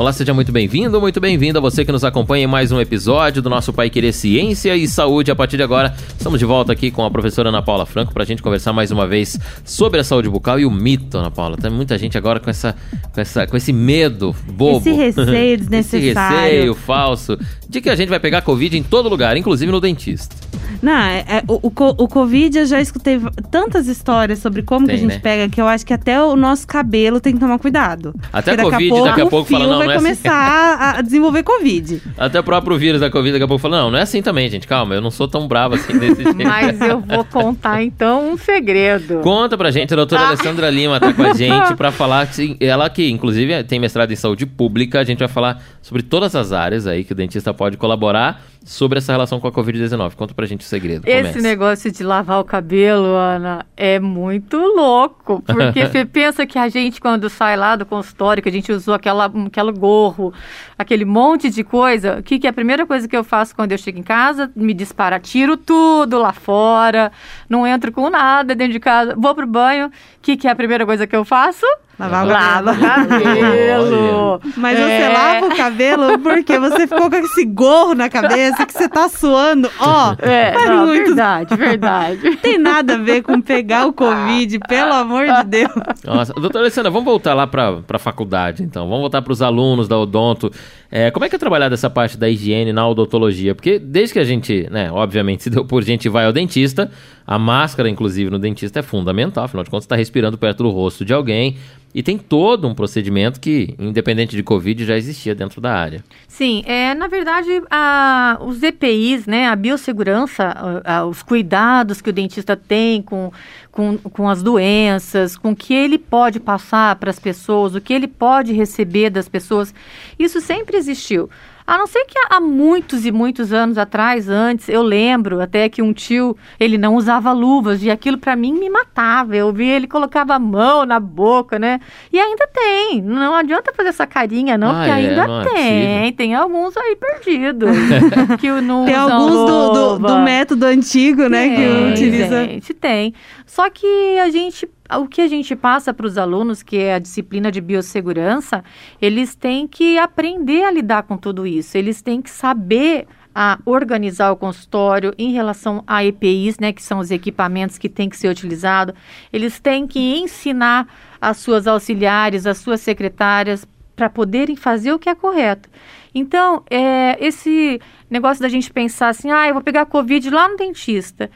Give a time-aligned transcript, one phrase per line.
[0.00, 3.42] Olá, seja muito bem-vindo, muito bem-vindo a você que nos acompanha em mais um episódio
[3.42, 5.30] do nosso Pai Querer Ciência e Saúde.
[5.30, 8.22] A partir de agora, estamos de volta aqui com a professora Ana Paula Franco para
[8.22, 11.58] a gente conversar mais uma vez sobre a saúde bucal e o mito, Ana Paula.
[11.58, 12.74] Tem muita gente agora com, essa,
[13.12, 14.78] com, essa, com esse medo bobo.
[14.78, 16.46] Esse receio desnecessário.
[16.46, 17.38] esse receio falso
[17.68, 20.34] de que a gente vai pegar Covid em todo lugar, inclusive no dentista.
[20.82, 21.72] Não, é, é, o, o,
[22.04, 23.20] o, Covid eu já escutei
[23.50, 25.20] tantas histórias sobre como tem, que a gente né?
[25.22, 28.14] pega que eu acho que até o nosso cabelo tem que tomar cuidado.
[28.32, 30.22] Até a Covid, pouco, daqui a pouco fala, não, vai é assim.
[30.22, 30.98] começar assim.
[30.98, 32.02] a desenvolver Covid.
[32.16, 34.48] Até o próprio vírus da Covid daqui a pouco fala, não, não é assim também,
[34.48, 36.44] gente, calma, eu não sou tão bravo assim desse jeito.
[36.44, 39.20] Mas eu vou contar então um segredo.
[39.20, 40.28] Conta pra gente, a doutora ah.
[40.28, 44.16] Alessandra Lima tá com a gente pra falar, que, ela que inclusive tem mestrado em
[44.16, 47.76] saúde pública, a gente vai falar sobre todas as áreas aí que o dentista pode
[47.76, 50.14] colaborar sobre essa relação com a Covid-19.
[50.14, 51.06] Conta pra gente o segredo.
[51.06, 55.42] Esse negócio de lavar o cabelo, Ana, é muito louco.
[55.42, 58.94] Porque você pensa que a gente, quando sai lá do consultório, que a gente usou
[58.94, 60.32] aquela, aquele gorro,
[60.78, 63.72] aquele monte de coisa, o que, que é a primeira coisa que eu faço quando
[63.72, 64.50] eu chego em casa?
[64.54, 67.10] Me dispara, tiro tudo lá fora,
[67.48, 69.86] não entro com nada dentro de casa, vou pro banho.
[69.86, 71.64] O que, que é a primeira coisa que eu faço?
[72.00, 74.40] Lavar o lava cabelo.
[74.56, 74.82] Mas é.
[74.82, 79.06] você lava o cabelo porque você ficou com esse gorro na cabeça que você tá
[79.08, 79.70] suando.
[79.78, 81.08] Ó, oh, é, não, muito...
[81.08, 82.36] verdade, verdade.
[82.36, 85.72] Tem nada a ver com pegar o Covid, pelo amor de Deus.
[86.02, 88.84] Nossa, doutora Alessandra, vamos voltar lá pra, pra faculdade, então.
[88.84, 90.50] Vamos voltar pros alunos da Odonto.
[90.90, 93.54] É, como é que é trabalhar essa parte da higiene na odontologia?
[93.54, 96.90] Porque desde que a gente, né, obviamente, se deu por gente vai ao dentista,
[97.30, 101.04] a máscara, inclusive, no dentista é fundamental, afinal de contas, está respirando perto do rosto
[101.04, 101.56] de alguém.
[101.94, 106.02] E tem todo um procedimento que, independente de Covid, já existia dentro da área.
[106.26, 110.44] Sim, é, na verdade, a, os EPIs, né, a biossegurança,
[110.84, 113.32] a, a, os cuidados que o dentista tem com,
[113.70, 117.92] com, com as doenças, com o que ele pode passar para as pessoas, o que
[117.92, 119.72] ele pode receber das pessoas,
[120.18, 121.30] isso sempre existiu.
[121.70, 125.80] A não ser que há muitos e muitos anos atrás, antes, eu lembro até que
[125.80, 129.36] um tio, ele não usava luvas e aquilo para mim me matava.
[129.36, 131.78] Eu via ele colocava a mão na boca, né?
[132.12, 133.00] E ainda tem.
[133.00, 136.08] Não adianta fazer essa carinha não, ah, porque é, ainda não é tem.
[136.08, 137.70] É tem alguns aí perdidos
[138.40, 142.44] que não Tem alguns do, do, do, método antigo, né, tem, que utiliza.
[142.46, 143.14] Gente, tem.
[143.46, 144.68] Só que a gente
[144.98, 148.64] o que a gente passa para os alunos, que é a disciplina de biossegurança,
[149.00, 151.76] eles têm que aprender a lidar com tudo isso.
[151.76, 156.98] Eles têm que saber a organizar o consultório em relação a EPIs, né, que são
[156.98, 158.94] os equipamentos que têm que ser utilizados.
[159.32, 160.88] Eles têm que ensinar
[161.20, 165.68] as suas auxiliares, as suas secretárias, para poderem fazer o que é correto.
[166.14, 170.56] Então, é, esse negócio da gente pensar assim, ah, eu vou pegar Covid lá no
[170.56, 171.30] dentista.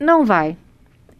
[0.00, 0.56] Não vai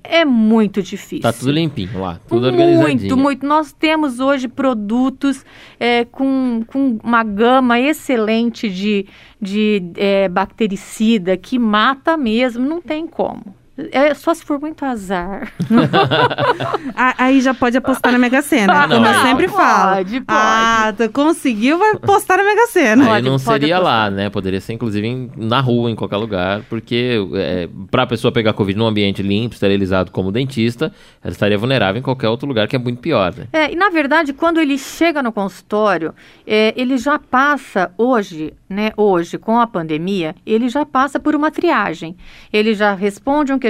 [0.02, 1.20] é muito difícil.
[1.20, 2.98] Tá tudo limpinho lá, tudo muito, organizadinho.
[2.98, 3.46] Muito, muito.
[3.46, 5.44] Nós temos hoje produtos
[5.78, 9.06] é, com, com uma gama excelente de,
[9.40, 13.57] de é, bactericida que mata mesmo, não tem como.
[13.92, 15.52] É só se for muito azar.
[17.16, 19.96] Aí já pode apostar na Mega Sena, ah, como eu sempre pode, falo.
[19.96, 23.04] Pode, Ah, tu conseguiu, vai apostar na Mega Sena.
[23.04, 23.94] Aí pode, não seria apostar.
[24.04, 24.30] lá, né?
[24.30, 28.76] Poderia ser, inclusive, em, na rua, em qualquer lugar, porque é, pra pessoa pegar Covid
[28.76, 32.78] num ambiente limpo, esterilizado como dentista, ela estaria vulnerável em qualquer outro lugar, que é
[32.78, 33.46] muito pior, né?
[33.52, 36.14] É, e na verdade, quando ele chega no consultório,
[36.46, 41.50] é, ele já passa hoje, né, hoje, com a pandemia, ele já passa por uma
[41.50, 42.16] triagem.
[42.52, 43.67] Ele já responde um questionário,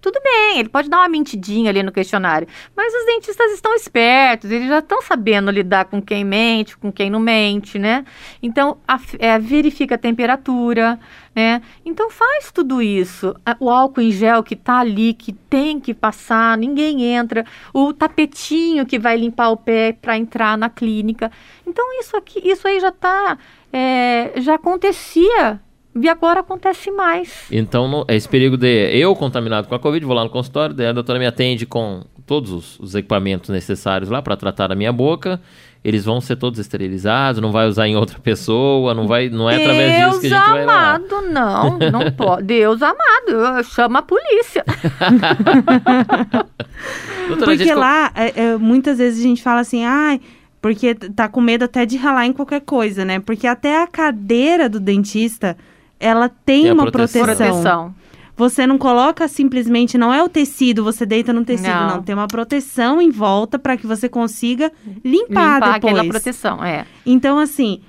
[0.00, 2.46] tudo bem, ele pode dar uma mentidinha ali no questionário,
[2.76, 7.10] mas os dentistas estão espertos, eles já estão sabendo lidar com quem mente, com quem
[7.10, 8.04] não mente, né?
[8.42, 10.98] Então, a, é, verifica a temperatura,
[11.34, 11.62] né?
[11.84, 13.34] Então, faz tudo isso.
[13.58, 18.86] O álcool em gel que tá ali, que tem que passar, ninguém entra, o tapetinho
[18.86, 21.30] que vai limpar o pé para entrar na clínica.
[21.66, 23.38] Então, isso aqui, isso aí já tá,
[23.72, 25.60] é, já acontecia
[25.94, 27.44] e agora acontece mais.
[27.50, 30.86] Então, no, esse perigo de eu contaminado com a Covid, vou lá no consultório, daí
[30.86, 34.92] a doutora me atende com todos os, os equipamentos necessários lá para tratar a minha
[34.92, 35.40] boca.
[35.84, 39.56] Eles vão ser todos esterilizados, não vai usar em outra pessoa, não vai, não é
[39.56, 40.96] Deus através disso que a gente vai lá.
[40.96, 42.44] Deus amado, não, não pode.
[42.46, 44.64] Deus amado, chama a polícia.
[47.26, 47.74] doutora, Porque gente...
[47.74, 50.20] lá, é, é, muitas vezes a gente fala assim, ai...
[50.22, 53.18] Ah, porque tá com medo até de ralar em qualquer coisa, né?
[53.18, 55.56] Porque até a cadeira do dentista
[56.02, 57.22] ela tem, tem uma proteção.
[57.24, 57.94] proteção.
[58.36, 61.88] Você não coloca simplesmente, não é o tecido, você deita no tecido, não.
[61.96, 62.02] não.
[62.02, 64.72] Tem uma proteção em volta para que você consiga
[65.04, 65.94] limpar, limpar depois.
[65.94, 66.86] aquela proteção, é.
[67.04, 67.80] Então, assim,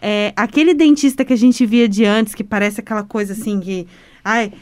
[0.00, 3.86] é, aquele dentista que a gente via de antes, que parece aquela coisa assim que
[4.22, 4.52] Ai,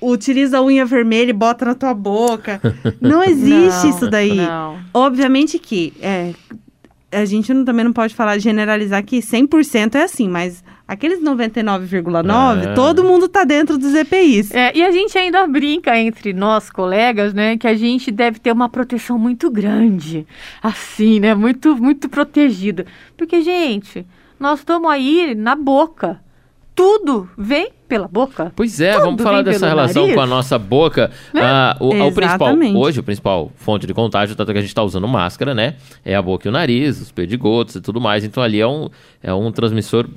[0.00, 2.58] utiliza a unha vermelha e bota na tua boca.
[3.00, 4.34] Não existe Não, isso daí.
[4.34, 4.78] não.
[4.94, 6.32] Obviamente que é,
[7.12, 12.70] a gente não- também não pode falar, generalizar que 100% é assim, mas aqueles 99,9%,
[12.70, 12.74] É.
[12.74, 14.50] todo mundo tá dentro dos EPIs.
[14.52, 18.52] É, e a gente ainda brinca entre nós, colegas, né, que a gente deve ter
[18.52, 20.26] uma proteção muito grande,
[20.62, 22.84] assim, né, muito, muito protegido.
[23.16, 24.06] Porque, gente,
[24.38, 26.20] nós estamos aí na boca.
[26.74, 28.52] Tudo vem pela boca.
[28.56, 30.14] Pois é, Tudo vamos falar dessa relação nariz.
[30.16, 31.10] com a nossa boca.
[31.34, 34.82] Ah, o, o principal, hoje, o principal fonte de contágio, tanto que a gente está
[34.82, 35.74] usando máscara, né?
[36.04, 38.24] É a boca e o nariz, os perdigotos e tudo mais.
[38.24, 38.88] Então ali é um,
[39.22, 40.08] é um transmissor,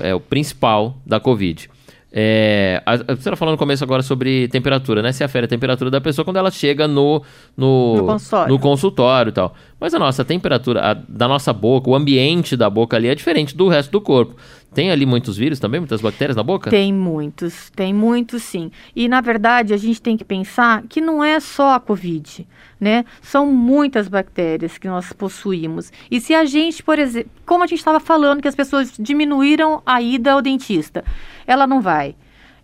[0.00, 1.68] é o principal da Covid.
[2.16, 5.10] É, a- a- você estava falando no começo agora sobre temperatura, né?
[5.10, 7.20] Se afere a temperatura da pessoa quando ela chega no,
[7.56, 8.52] no, No consultório.
[8.54, 9.52] no consultório e tal.
[9.80, 13.56] Mas a nossa temperatura a- da nossa boca, o ambiente da boca ali é diferente
[13.56, 14.36] do resto do corpo.
[14.74, 16.68] Tem ali muitos vírus também, muitas bactérias na boca?
[16.68, 18.72] Tem muitos, tem muitos sim.
[18.94, 22.46] E na verdade a gente tem que pensar que não é só a Covid,
[22.80, 23.04] né?
[23.22, 25.92] São muitas bactérias que nós possuímos.
[26.10, 29.80] E se a gente, por exemplo, como a gente estava falando que as pessoas diminuíram
[29.86, 31.04] a ida ao dentista,
[31.46, 32.16] ela não vai.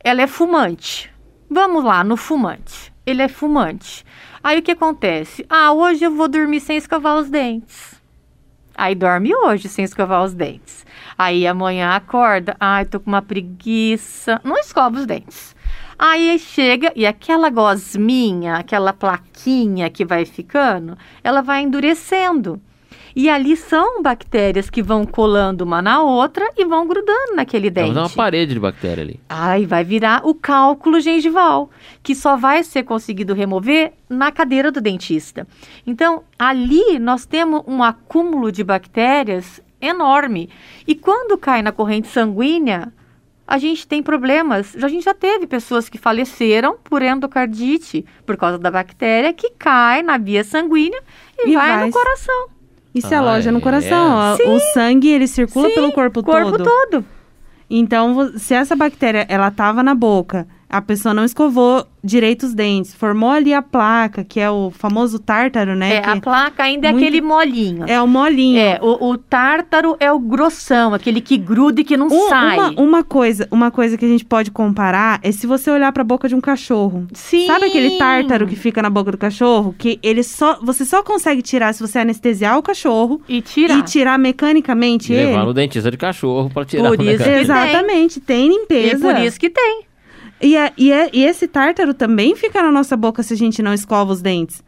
[0.03, 1.11] Ela é fumante.
[1.49, 2.93] Vamos lá, no fumante.
[3.07, 4.05] Ele é fumante.
[4.43, 5.45] Aí o que acontece?
[5.49, 8.00] Ah, hoje eu vou dormir sem escovar os dentes.
[8.81, 10.87] Aí dorme hoje sem escovar os dentes.
[11.19, 15.55] Aí amanhã acorda, ai, tô com uma preguiça, não escova os dentes.
[15.99, 22.59] Aí chega e aquela gosminha, aquela plaquinha que vai ficando, ela vai endurecendo.
[23.15, 27.93] E ali são bactérias que vão colando uma na outra e vão grudando naquele dente.
[27.93, 29.21] Vamos dar uma parede de bactéria ali.
[29.29, 31.71] Aí vai virar o cálculo gengival,
[32.03, 35.47] que só vai ser conseguido remover na cadeira do dentista.
[35.87, 40.49] Então, ali nós temos um acúmulo de bactérias enorme.
[40.87, 42.93] E quando cai na corrente sanguínea,
[43.47, 44.77] a gente tem problemas.
[44.83, 50.03] A gente já teve pessoas que faleceram por endocardite por causa da bactéria que cai
[50.03, 51.03] na via sanguínea
[51.39, 52.49] e, E vai, vai no coração.
[52.95, 53.53] E se Ah, aloja é?
[53.53, 54.37] no coração.
[54.37, 54.49] Sim.
[54.49, 56.65] O sangue, ele circula Sim, pelo corpo, corpo todo.
[56.65, 57.05] todo.
[57.69, 62.95] Então, se essa bactéria, ela tava na boca, a pessoa não escovou direito os dentes,
[62.95, 65.97] formou ali a placa, que é o famoso tártaro, né?
[65.97, 67.85] É, que a placa ainda é muito- aquele molinho.
[67.87, 68.59] é o molinho.
[68.59, 72.59] É, o, o tártaro é o grossão, aquele que gruda e que não Um- sai.
[72.59, 76.03] uma, uma coisa, uma coisa que a gente pode comparar é se você olhar pra
[76.03, 77.07] boca de um cachorro.
[77.13, 77.47] Sim.
[77.47, 79.75] Sabe aquele tártaro que fica na boca do cachorro?
[79.77, 80.59] Que ele só.
[80.63, 83.75] Você só consegue tirar se você anestesiar o cachorro E tira.
[83.75, 85.27] e tirar mecanicamente E ele.
[85.27, 88.99] levar no dentista de cachorro pra tirar Por o isso Exatamente, tem E limpeza.
[89.13, 89.83] por isso que tem.
[90.41, 93.63] E, é- e, é- e esse tártaro também fica na nossa boca se a gente
[93.63, 94.63] não escova os dentes.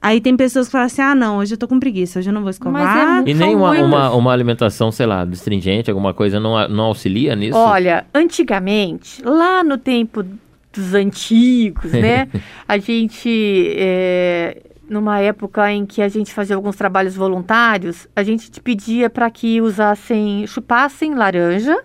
[0.00, 2.32] Aí tem pessoas que falam assim: ah, não, hoje eu tô com preguiça, hoje eu
[2.32, 2.82] não vou escovar.
[2.84, 6.56] Mas é muito- E nem uma, uma, uma alimentação, sei lá, astringente, alguma coisa, não,
[6.56, 7.58] a- não auxilia nisso?
[7.58, 10.24] Olha, antigamente, lá no tempo
[10.72, 12.28] dos antigos, né?
[12.68, 13.72] a gente.
[13.76, 19.10] é, numa época em que a gente fazia alguns trabalhos voluntários, a gente te pedia
[19.10, 21.76] para que usassem, chupassem laranja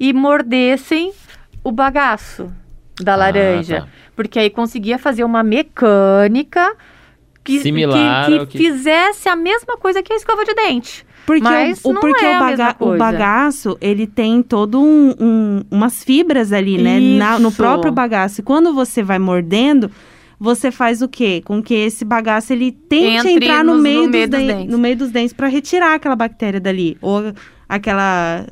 [0.00, 1.12] e mordessem
[1.62, 2.50] o bagaço
[3.00, 3.80] da Ah, laranja.
[3.82, 3.88] tá.
[4.14, 6.74] Porque aí conseguia fazer uma mecânica
[7.44, 11.04] que, Similar que, que que- fizesse a mesma coisa que a escova de dente.
[11.26, 15.14] Porque, Mas o, o- não porque é o, baga- o bagaço, ele tem todo um,
[15.20, 16.98] um- umas fibras ali, né?
[17.00, 18.40] Na- no próprio bagaço.
[18.40, 19.88] E quando você vai mordendo,
[20.38, 21.40] você faz o quê?
[21.44, 24.38] Com que esse bagaço, ele tente Entre entrar no nos- meio, no dos meio dos
[24.40, 24.72] den- dentes.
[24.72, 26.98] no meio dos dentes para retirar aquela bactéria dali.
[27.00, 27.32] Ou
[27.68, 28.44] aquela,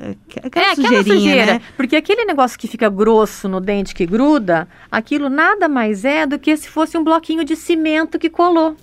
[0.43, 1.53] aquela é, aquela sujeirinha, sujeira.
[1.55, 1.61] né?
[1.77, 6.39] Porque aquele negócio que fica grosso no dente que gruda, aquilo nada mais é do
[6.39, 8.75] que se fosse um bloquinho de cimento que colou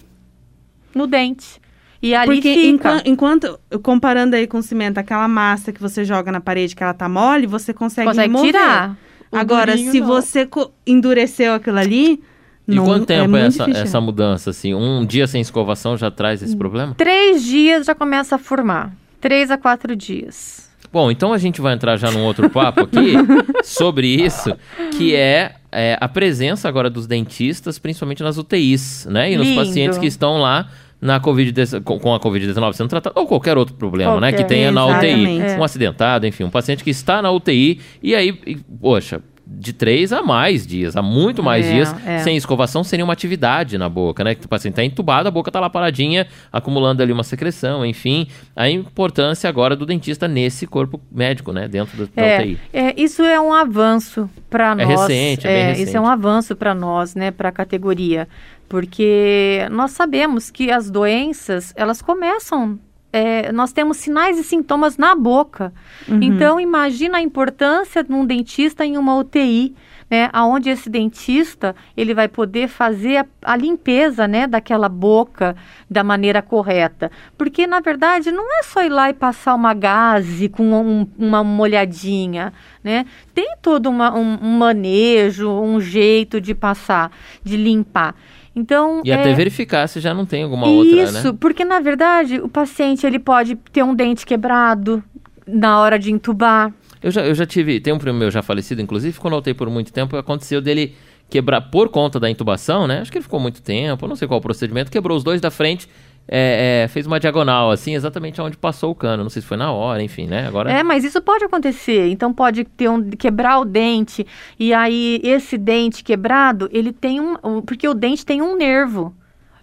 [0.95, 1.61] no dente.
[2.01, 2.69] E ali Porque fica.
[2.69, 6.83] enqua- enquanto, comparando aí com o cimento, aquela massa que você joga na parede que
[6.83, 8.53] ela tá mole, você consegue, Consegue remover.
[8.53, 8.97] tirar.
[9.33, 10.07] O Agora, durinho, se não.
[10.07, 10.49] você
[10.87, 12.23] endureceu aquilo ali,
[12.69, 13.83] E não, quanto tempo é, essa, difícil.
[13.83, 14.73] essa mudança, assim?
[14.75, 16.95] Um dia sem escovação já traz esse problema?
[16.97, 18.93] Três dias já começa a formar.
[19.21, 20.69] Três a quatro dias.
[20.93, 23.13] Bom, então a gente vai entrar já num outro papo aqui
[23.63, 24.55] sobre isso,
[24.97, 29.33] que é, é, a presença agora dos dentistas, principalmente nas UTIs, né?
[29.33, 29.61] E nos Lindo.
[29.61, 30.69] pacientes que estão lá
[31.01, 31.53] na COVID
[31.85, 34.33] com a Covid-19 sendo tratado, ou qualquer outro problema, né?
[34.33, 35.59] Que Qualquer, tenha na UTI.
[35.59, 40.13] Um acidentado, enfim, um paciente que está na UTI e aí, e, poxa, de três
[40.13, 42.19] a mais dias, a muito mais É, dias, é.
[42.19, 44.35] sem escovação, seria uma atividade na boca, né?
[44.35, 48.27] Que o paciente está entubado, a boca está lá paradinha, acumulando ali uma secreção, enfim.
[48.55, 51.67] A importância agora do dentista nesse corpo médico, né?
[51.67, 52.59] Dentro da, da É, UTI.
[52.73, 55.01] é, isso é um avanço para É nós.
[55.01, 55.89] recente, é bem recente.
[55.89, 58.29] Isso é um avanço para nós, né, para a categoria,
[58.69, 62.79] porque nós sabemos que as doenças elas começam.
[63.19, 65.73] É, nós temos sinais e sintomas na boca.
[66.09, 66.21] Uhum.
[66.23, 69.75] Então imagina a importância de um dentista em uma UTI
[70.11, 75.55] né, aonde esse dentista ele vai poder fazer a, a, limpeza, né, daquela boca
[75.89, 80.49] da maneira correta, porque na verdade não é só ir lá e passar uma gaze
[80.49, 83.07] com um, uma molhadinha, né?
[83.35, 87.11] Tem todo uma, um, um manejo, um jeito de passar,
[87.43, 88.15] de limpar.
[88.59, 89.35] Então, e até é...
[89.35, 91.19] verificar se já não tem alguma Isso, outra, né?
[91.21, 95.03] Isso, porque na verdade o paciente ele pode ter um dente quebrado
[95.47, 96.73] na hora de entubar.
[97.01, 99.71] Eu já, eu já tive, tem um primo meu já falecido, inclusive, quando eu por
[99.71, 100.97] muito tempo, aconteceu dele
[101.31, 103.01] quebrar por conta da intubação, né?
[103.01, 105.51] Acho que ele ficou muito tempo, não sei qual o procedimento, quebrou os dois da
[105.51, 105.89] frente
[106.29, 109.23] é, é, fez uma diagonal, assim, exatamente onde passou o cano.
[109.23, 110.47] Não sei se foi na hora, enfim, né?
[110.47, 110.71] Agora...
[110.71, 112.09] É, mas isso pode acontecer.
[112.09, 114.27] Então pode ter um quebrar o dente
[114.59, 119.15] e aí esse dente quebrado, ele tem um, porque o dente tem um nervo.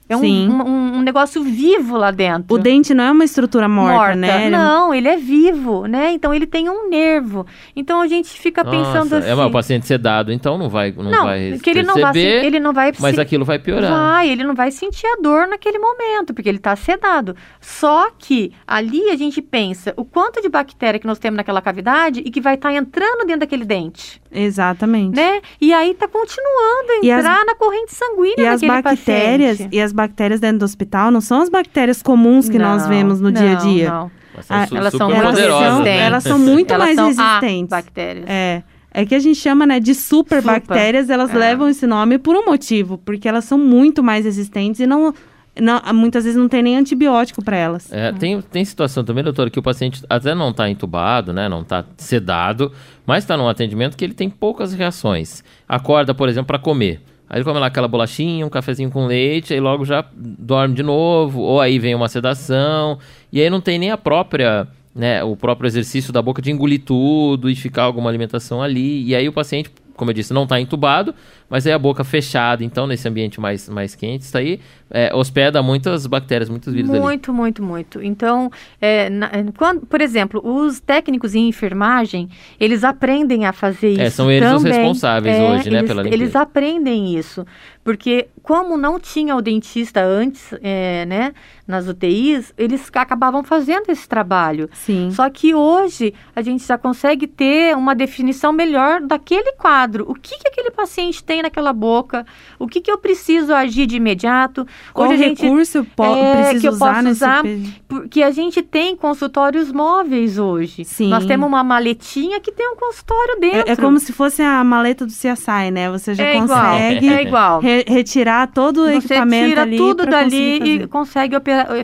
[0.08, 2.56] É um, um, um, negócio vivo lá dentro.
[2.56, 4.16] O dente não é uma estrutura morta, morta.
[4.16, 4.46] né?
[4.46, 6.12] É não, ele é vivo, né?
[6.12, 7.44] Então ele tem um nervo.
[7.76, 9.30] Então a gente fica Nossa, pensando assim.
[9.30, 12.60] É o paciente sedado, então não vai, não, não vai que ele não vai, ele
[12.60, 12.94] não vai.
[13.00, 13.92] Mas aquilo vai piorar.
[13.92, 17.36] Vai, ele não vai sentir a dor naquele momento, porque ele está sedado.
[17.60, 22.22] Só que ali a gente pensa o quanto de bactéria que nós temos naquela cavidade
[22.24, 24.22] e que vai estar tá entrando dentro daquele dente.
[24.32, 25.16] Exatamente.
[25.16, 25.42] Né?
[25.60, 29.76] E aí está continuando a entrar as, na corrente sanguínea e as bactérias paciente.
[29.76, 33.20] E as bactérias dentro do hospital não são as bactérias comuns que não, nós vemos
[33.20, 33.90] no não, dia a dia.
[33.90, 34.12] Não.
[34.50, 35.98] Ah, elas são elas são, né?
[35.98, 37.70] elas são muito elas mais são resistentes.
[37.70, 38.26] bactérias.
[38.28, 38.64] É.
[38.98, 40.54] É que a gente chama, né, de super, super.
[40.54, 41.38] bactérias, elas é.
[41.38, 45.14] levam esse nome por um motivo, porque elas são muito mais resistentes e não
[45.60, 47.92] não, muitas vezes não tem nem antibiótico para elas.
[47.92, 51.62] É, tem, tem situação também, doutora, que o paciente até não está entubado, né, não
[51.62, 52.72] está sedado,
[53.06, 55.44] mas está num atendimento que ele tem poucas reações.
[55.68, 57.02] Acorda, por exemplo, para comer.
[57.30, 60.84] Aí ele come lá aquela bolachinha, um cafezinho com leite, aí logo já dorme de
[60.84, 63.00] novo, ou aí vem uma sedação,
[63.32, 66.82] e aí não tem nem a própria, né, o próprio exercício da boca de engolir
[66.84, 70.60] tudo e ficar alguma alimentação ali, e aí o paciente como eu disse, não está
[70.60, 71.16] entubado,
[71.56, 74.60] mas é a boca fechada, então, nesse ambiente mais, mais quente, isso aí
[74.90, 77.06] é, hospeda muitas bactérias, muitos vírus muito, ali.
[77.06, 78.04] Muito, muito, muito.
[78.04, 83.92] Então, é, na, quando, por exemplo, os técnicos em enfermagem, eles aprendem a fazer é,
[83.92, 84.02] isso.
[84.02, 84.72] É, são eles também.
[84.72, 86.24] os responsáveis é, hoje, né, eles, pela limpeza.
[86.24, 87.46] Eles aprendem isso,
[87.84, 91.34] porque como não tinha o dentista antes, é, né,
[91.68, 94.70] nas UTIs, eles acabavam fazendo esse trabalho.
[94.72, 95.10] Sim.
[95.12, 100.06] Só que hoje a gente já consegue ter uma definição melhor daquele quadro.
[100.08, 102.26] O que, que aquele paciente tem naquela boca?
[102.60, 104.68] O que, que eu preciso agir de imediato?
[104.94, 107.44] Qual hoje recurso gente, po é, que eu posso usar?
[107.88, 110.84] Porque a gente tem consultórios móveis hoje.
[110.84, 111.08] Sim.
[111.08, 113.70] Nós temos uma maletinha que tem um consultório dentro.
[113.70, 115.90] É, é como se fosse a maleta do CSI, né?
[115.92, 117.18] Você já é consegue igual.
[117.18, 117.60] É igual.
[117.60, 121.36] Re retirar todo o Você equipamento tira ali tudo dali e consegue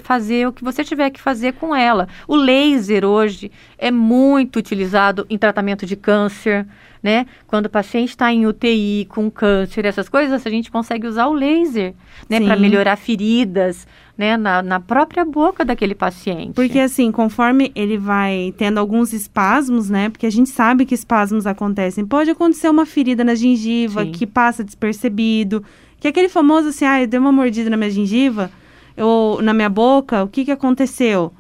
[0.04, 2.08] fazer o que você tiver que fazer com ela.
[2.28, 6.68] O laser hoje é muito utilizado em tratamento de câncer,
[7.02, 7.26] né?
[7.48, 11.34] Quando o paciente está em UTI com câncer, essas coisas, a gente consegue usar o
[11.34, 11.94] laser,
[12.30, 12.40] né?
[12.40, 14.38] Para melhorar feridas, né?
[14.38, 16.54] Na, na própria boca daquele paciente.
[16.54, 20.10] Porque assim, conforme ele vai tendo alguns espasmos, né?
[20.10, 22.06] Porque a gente sabe que espasmos acontecem.
[22.06, 24.12] Pode acontecer uma ferida na gengiva Sim.
[24.12, 25.64] que passa despercebido.
[26.00, 28.52] Que é aquele famoso assim, ah, eu dei uma mordida na minha gengiva,
[28.98, 31.32] eu, na minha boca, o que que aconteceu?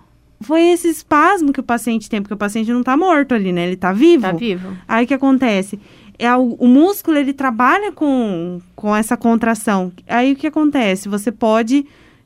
[0.41, 3.63] Foi esse espasmo que o paciente tem, porque o paciente não está morto ali, né?
[3.63, 4.25] Ele está vivo.
[4.25, 4.77] Está vivo.
[4.87, 5.79] Aí o que acontece?
[6.17, 9.91] É, o, o, músculo, ele trabalha com, com essa contração.
[10.07, 11.09] Aí o que acontece?
[11.09, 11.85] Você pode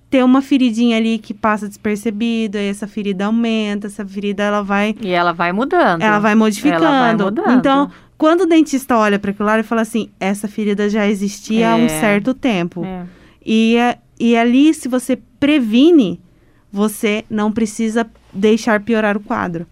[0.09, 4.95] ter uma feridinha ali que passa despercebido, aí essa ferida aumenta, essa ferida ela vai...
[5.01, 6.01] E ela vai mudando.
[6.01, 6.85] Ela vai modificando.
[6.85, 7.51] Ela vai mudando.
[7.51, 11.65] Então, quando o dentista olha para aquilo lá, ele fala assim, essa ferida já existia
[11.65, 11.71] é.
[11.71, 12.85] há um certo tempo.
[12.85, 13.05] É.
[13.45, 16.19] E, é, e ali, se você previne,
[16.75, 19.65] você não precisa deixar piorar o quadro.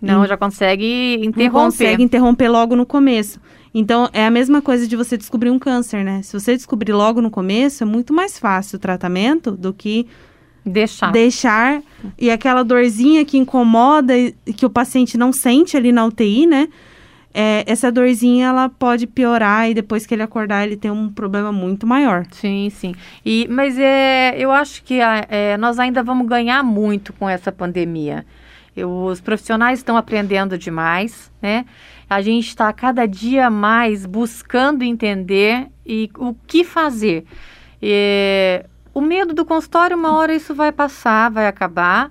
[0.00, 1.50] Não, já consegue interromper.
[1.50, 3.40] Consegue interromper logo no começo.
[3.74, 6.22] Então, é a mesma coisa de você descobrir um câncer, né?
[6.22, 10.06] Se você descobrir logo no começo, é muito mais fácil o tratamento do que
[10.64, 11.10] deixar.
[11.10, 11.82] Deixar.
[12.16, 16.68] E aquela dorzinha que incomoda e que o paciente não sente ali na UTI, né?
[17.34, 21.50] É, essa dorzinha ela pode piorar e depois que ele acordar ele tem um problema
[21.50, 22.24] muito maior.
[22.30, 22.94] Sim, sim.
[23.26, 28.24] E, mas é, eu acho que é, nós ainda vamos ganhar muito com essa pandemia.
[28.76, 31.64] Eu, os profissionais estão aprendendo demais, né?
[32.08, 37.24] A gente está cada dia mais buscando entender e o que fazer.
[37.82, 42.10] E, o medo do consultório, uma hora isso vai passar, vai acabar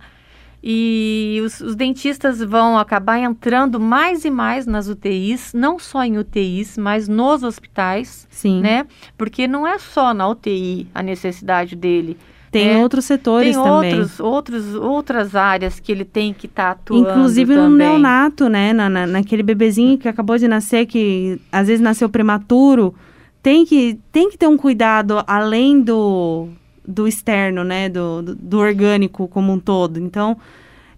[0.66, 6.18] E os, os, dentistas vão acabar entrando mais e mais nas UTIs, não só em
[6.18, 8.62] UTIs, mas nos hospitais, Sim.
[8.62, 8.86] né?
[9.18, 12.18] Porque não é só na UTI a necessidade dele.
[12.50, 13.94] Tem é, outros setores tem também.
[13.94, 17.70] Outros, outros, outras áreas que ele tem que estar tá atuando Inclusive também.
[17.70, 18.72] no neonato, né?
[18.72, 22.96] Na, na, naquele bebezinho que acabou de nascer, que às vezes nasceu prematuro.
[23.42, 26.48] Tem que, tem que ter um cuidado além do,
[26.88, 27.90] do externo, né?
[27.90, 30.00] Do, do, do orgânico como um todo.
[30.00, 30.38] Então,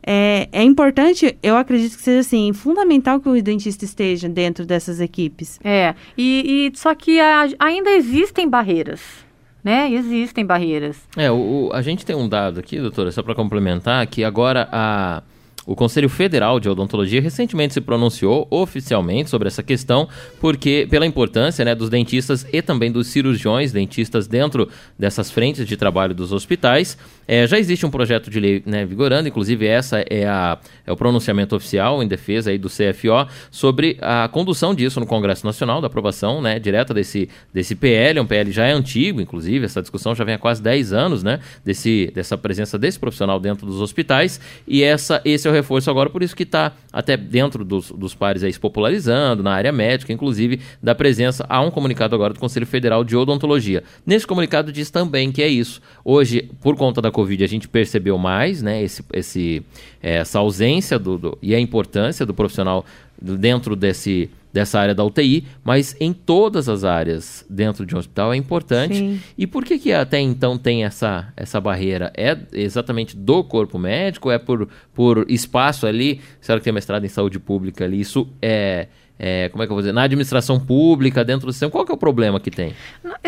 [0.05, 4.99] é, é importante, eu acredito que seja assim, fundamental que o dentista esteja dentro dessas
[4.99, 5.59] equipes.
[5.63, 9.25] É, e, e só que a, ainda existem barreiras
[9.65, 9.91] né?
[9.91, 10.95] Existem barreiras.
[11.17, 14.69] É, o, o, a gente tem um dado aqui, doutora, só para complementar, que agora
[14.71, 15.23] a
[15.65, 20.07] o Conselho Federal de Odontologia recentemente se pronunciou oficialmente sobre essa questão,
[20.39, 25.75] porque pela importância né, dos dentistas e também dos cirurgiões dentistas dentro dessas frentes de
[25.75, 26.97] trabalho dos hospitais.
[27.27, 30.95] É, já existe um projeto de lei né, vigorando, inclusive essa é, a, é o
[30.95, 35.87] pronunciamento oficial em defesa aí do CFO sobre a condução disso no Congresso Nacional, da
[35.87, 38.19] aprovação né, direta desse, desse PL.
[38.19, 41.39] Um PL já é antigo, inclusive, essa discussão já vem há quase 10 anos, né?
[41.63, 44.39] Desse, dessa presença desse profissional dentro dos hospitais.
[44.67, 48.13] E essa, esse é o reforço agora, por isso que está até dentro dos, dos
[48.13, 51.45] pares aí se popularizando, na área médica, inclusive, da presença.
[51.49, 53.83] Há um comunicado agora do Conselho Federal de Odontologia.
[54.05, 55.81] Nesse comunicado diz também que é isso.
[56.03, 59.63] Hoje, por conta da Covid, a gente percebeu mais né, esse, esse,
[60.03, 62.85] é, essa ausência do, do, e a importância do profissional
[63.21, 68.33] dentro desse dessa área da UTI, mas em todas as áreas dentro de um hospital
[68.33, 68.95] é importante.
[68.95, 69.19] Sim.
[69.37, 72.09] E por que que até então tem essa, essa barreira?
[72.15, 74.31] É exatamente do corpo médico?
[74.31, 76.21] É por, por espaço ali?
[76.39, 77.99] Será que tem mestrado em saúde pública ali?
[77.99, 78.87] Isso é...
[79.17, 81.91] É, como é que eu vou dizer, na administração pública, dentro do sistema, qual que
[81.91, 82.75] é o problema que tem?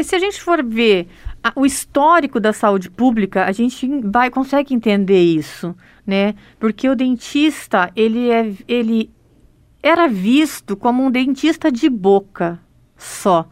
[0.04, 1.08] Se a gente for ver
[1.42, 5.74] a, o histórico da saúde pública, a gente vai consegue entender isso,
[6.06, 6.36] né?
[6.60, 9.10] Porque o dentista, ele é, ele
[9.82, 12.60] era visto como um dentista de boca
[12.98, 13.48] só.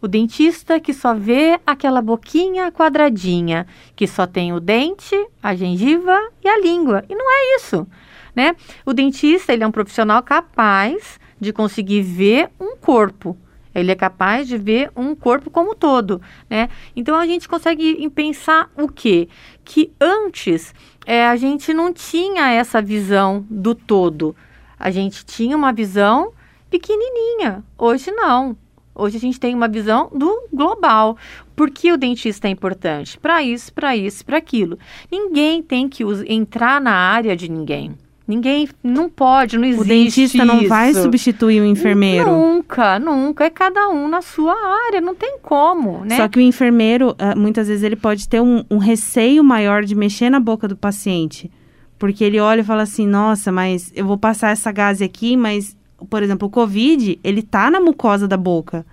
[0.00, 6.16] O dentista que só vê aquela boquinha quadradinha, que só tem o dente, a gengiva
[6.44, 7.04] e a língua.
[7.08, 7.86] E não é isso,
[8.34, 8.54] né?
[8.84, 13.36] O dentista, ele é um profissional capaz de conseguir ver um corpo.
[13.74, 16.68] Ele é capaz de ver um corpo como todo, né?
[16.94, 19.28] Então a gente consegue pensar o quê?
[19.64, 20.72] Que antes
[21.04, 24.36] é, a gente não tinha essa visão do todo.
[24.78, 26.32] A gente tinha uma visão
[26.70, 27.64] pequenininha.
[27.76, 28.56] Hoje não.
[28.94, 31.16] Hoje a gente tem uma visão do global.
[31.56, 33.18] Por que o dentista é importante?
[33.18, 34.78] Para isso, para isso, para aquilo.
[35.10, 37.96] Ninguém tem que entrar na área de ninguém.
[38.32, 39.82] Ninguém não pode, não existe.
[39.82, 42.30] O dentista não vai substituir o enfermeiro.
[42.30, 43.44] Nunca, nunca.
[43.44, 44.54] É cada um na sua
[44.86, 46.16] área, não tem como, né?
[46.16, 49.94] Só que o enfermeiro, ah, muitas vezes, ele pode ter um, um receio maior de
[49.94, 51.50] mexer na boca do paciente.
[51.98, 55.76] Porque ele olha e fala assim: nossa, mas eu vou passar essa gase aqui, mas,
[56.08, 58.86] por exemplo, o Covid, ele tá na mucosa da boca.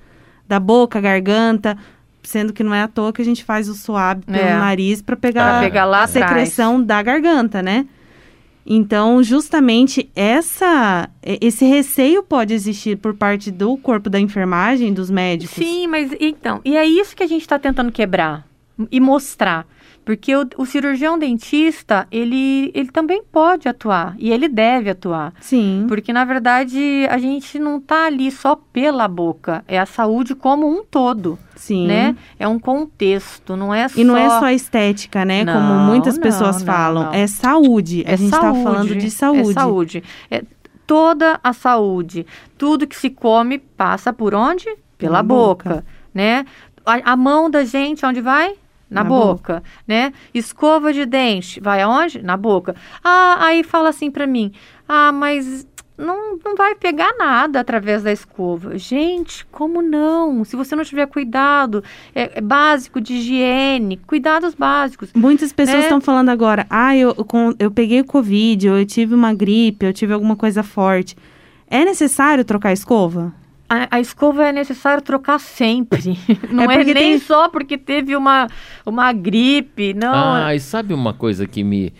[0.50, 1.78] Da boca, garganta.
[2.24, 4.54] Sendo que não é à toa que a gente faz o suave pelo é.
[4.54, 6.88] nariz para pegar, pegar lá a secreção atrás.
[6.88, 7.86] da garganta, né?
[8.66, 15.56] Então, justamente essa, esse receio pode existir por parte do corpo da enfermagem, dos médicos.
[15.56, 18.48] Sim, mas então, e é isso que a gente está tentando quebrar
[18.92, 19.66] e mostrar.
[20.10, 25.32] Porque o, o, cirurgião dentista, ele, ele também pode atuar e ele deve atuar.
[25.40, 25.86] Sim.
[25.88, 30.68] Porque, na verdade, a gente não está ali só pela boca, é a saúde como
[30.68, 31.38] um todo.
[31.56, 31.86] Sim.
[31.86, 32.16] Né?
[32.40, 34.02] É um contexto, não é só...
[34.02, 35.44] E não é só estética, né?
[35.44, 37.04] Não, como muitas pessoas não, falam.
[37.04, 38.04] Não, é saúde.
[38.04, 39.52] É a gente está falando de saúde.
[39.52, 40.04] É saúde.
[40.32, 40.44] É
[40.88, 42.26] toda a saúde.
[42.58, 44.66] Tudo que se come passa por onde?
[44.98, 45.70] Pela boca.
[45.70, 46.48] boca, né?
[46.84, 48.56] A, a mão da gente, onde vai?
[48.90, 50.12] Na, na boca, boca, né?
[50.34, 52.22] Escova de dente, vai aonde?
[52.22, 52.76] Na boca.
[53.04, 54.52] Ah, aí fala assim para mim:
[54.88, 55.68] "Ah, mas
[56.00, 58.78] não, não vai pegar nada através da escova.
[58.78, 60.44] Gente, como não?
[60.46, 61.84] Se você não tiver cuidado
[62.16, 65.12] é, é básico de higiene, cuidados básicos.
[65.14, 66.04] Muitas pessoas estão né?
[66.04, 70.14] falando agora, ah, eu, com, eu peguei o Covid, eu tive uma gripe, eu tive
[70.14, 71.16] alguma coisa forte.
[71.68, 73.34] É necessário trocar a escova?
[73.70, 76.18] A, a, escova é necessário trocar sempre.
[76.50, 77.20] Não é, é nem tem...
[77.20, 78.48] só porque teve uma,
[78.86, 80.14] uma gripe, não.
[80.14, 81.94] Ah, e sabe uma coisa que me.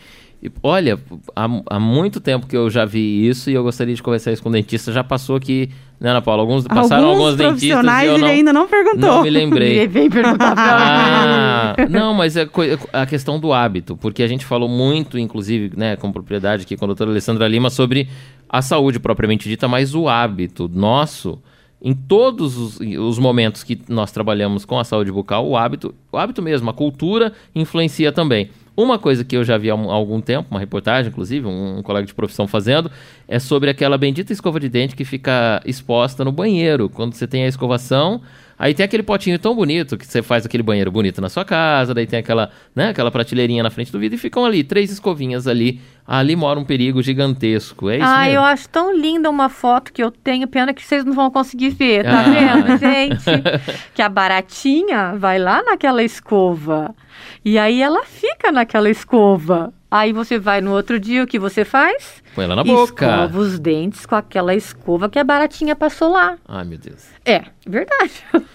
[0.64, 0.98] Olha,
[1.36, 4.42] há, há muito tempo que eu já vi isso e eu gostaria de conversar isso
[4.42, 4.92] com o dentista.
[4.92, 6.42] Já passou aqui, né, Ana Paula?
[6.42, 9.00] Alguns passaram alguns, alguns dentistas e eu não, ele ainda não perguntou.
[9.00, 9.80] Não me lembrei.
[9.84, 12.48] ele veio perguntar ah, Não, mas é
[12.94, 16.86] a questão do hábito, porque a gente falou muito, inclusive, né, com propriedade aqui com
[16.86, 18.08] a doutora Alessandra Lima, sobre
[18.48, 21.38] a saúde propriamente dita, mas o hábito nosso
[21.82, 26.18] em todos os, os, momentos que nós trabalhamos com a saúde bucal, o hábito, o
[26.18, 28.50] hábito mesmo, a cultura influencia também.
[28.76, 32.06] Uma coisa que eu já vi há algum tempo, uma reportagem, inclusive, um, um colega
[32.06, 32.90] de profissão fazendo,
[33.28, 36.90] é sobre aquela bendita escova de dente que fica exposta no banheiro.
[36.90, 38.22] Quando você tem a escovação,
[38.60, 41.94] Aí tem aquele potinho tão bonito que você faz aquele banheiro bonito na sua casa,
[41.94, 45.48] daí tem aquela, né, aquela prateleirinha na frente do vidro e ficam ali três escovinhas
[45.48, 45.80] ali.
[46.06, 47.90] Ali mora um perigo gigantesco.
[47.90, 48.36] É isso Ah, mesmo?
[48.36, 51.70] eu acho tão linda uma foto que eu tenho, pena que vocês não vão conseguir
[51.70, 52.24] ver, tá ah.
[52.24, 53.24] vendo, gente?
[53.94, 56.94] que a baratinha vai lá naquela escova.
[57.46, 59.72] E aí ela fica naquela escova.
[59.90, 62.22] Aí você vai no outro dia, o que você faz?
[62.40, 63.06] Põe ela na boca.
[63.06, 66.38] Escova os dentes com aquela escova que a baratinha passou lá.
[66.48, 67.06] Ai, meu Deus.
[67.26, 68.14] É, verdade.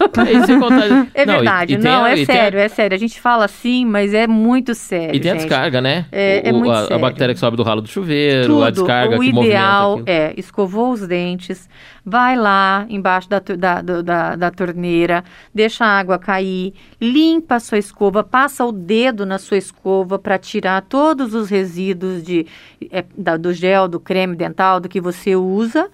[1.13, 1.77] É, é verdade.
[1.77, 2.95] Não, não é sério, é sério.
[2.95, 5.15] A gente fala assim, mas é muito sério.
[5.15, 5.41] E tem gente.
[5.41, 6.05] a descarga, né?
[6.11, 6.95] É, o, é muito a, sério.
[6.95, 8.63] A bactéria que sobe do ralo do chuveiro, Tudo.
[8.63, 11.67] a descarga o que ideal é, escovou os dentes,
[12.05, 17.79] vai lá embaixo da, da, da, da torneira, deixa a água cair, limpa a sua
[17.79, 22.45] escova, passa o dedo na sua escova para tirar todos os resíduos de,
[22.91, 25.89] é, da, do gel, do creme dental, do que você usa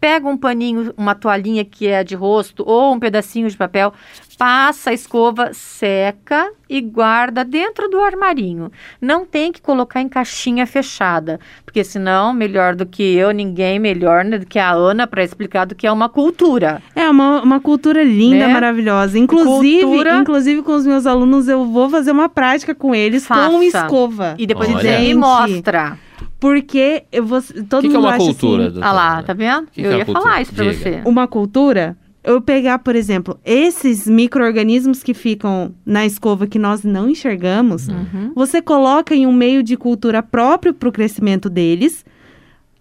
[0.00, 3.92] pega um paninho, uma toalhinha que é de rosto ou um pedacinho de papel,
[4.38, 8.70] passa a escova, seca e guarda dentro do armarinho.
[9.00, 14.24] Não tem que colocar em caixinha fechada, porque senão, melhor do que eu, ninguém melhor
[14.24, 16.82] do que a Ana para explicar do que é uma cultura.
[16.94, 18.52] É uma, uma cultura linda, né?
[18.52, 19.18] maravilhosa.
[19.18, 20.18] Inclusive, cultura...
[20.18, 23.50] inclusive com os meus alunos eu vou fazer uma prática com eles Faça.
[23.50, 24.34] com escova.
[24.38, 25.98] E depois você me mostra.
[26.38, 29.32] Porque eu vou, todo que mundo que é uma acha cultura, assim, Ah lá, tá
[29.32, 29.68] vendo?
[29.72, 30.76] Que eu que ia é falar isso pra Diga.
[30.76, 31.02] você.
[31.06, 37.08] Uma cultura, eu pegar, por exemplo, esses micro-organismos que ficam na escova que nós não
[37.08, 38.32] enxergamos, Uhum.
[38.34, 42.04] você coloca em um meio de cultura próprio para o crescimento deles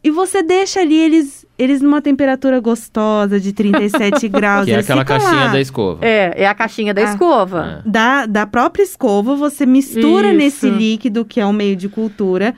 [0.04, 4.66] e você deixa ali eles, eles numa temperatura gostosa de 37 graus.
[4.66, 5.48] Que é aquela caixinha lá.
[5.54, 6.06] da escova.
[6.06, 7.06] É, é a caixinha da Ah.
[7.06, 7.84] escova.
[7.86, 7.90] É.
[7.90, 10.38] da, da própria escova, você mistura Isso.
[10.38, 12.54] nesse líquido que é um meio de cultura,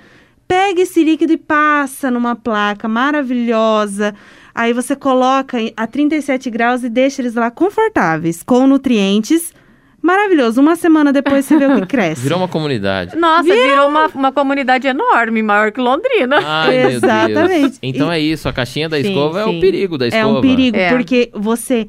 [0.47, 4.15] pega esse líquido e passa numa placa maravilhosa.
[4.55, 9.53] Aí você coloca a 37 graus e deixa eles lá confortáveis, com nutrientes.
[10.01, 10.61] Maravilhoso.
[10.61, 12.21] Uma semana depois você vê o que cresce.
[12.21, 13.15] Virou uma comunidade.
[13.17, 16.39] Nossa, virou, uma, uma comunidade enorme, maior que Londrina.
[16.43, 17.03] Ai, meu Deus.
[17.03, 17.79] Exatamente.
[17.83, 19.57] Então é isso, a caixinha da Sim, escova é sim.
[19.57, 20.23] o perigo da escova.
[20.23, 20.89] É um perigo, É.
[20.91, 21.87] porque você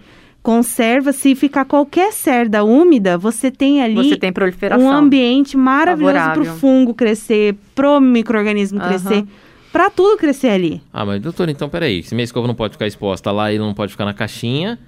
[0.49, 4.83] conserva, se ficar qualquer cerda úmida, você tem ali Você tem proliferação.
[4.87, 8.89] um ambiente maravilhoso para o fungo crescer, pro microorganismo Aham.
[8.89, 9.27] crescer,
[9.71, 10.81] para tudo crescer ali.
[10.91, 12.03] Ah, mas doutor, então peraí.
[12.03, 14.79] Se minha escova não pode ficar exposta lá, ele não pode ficar na caixinha.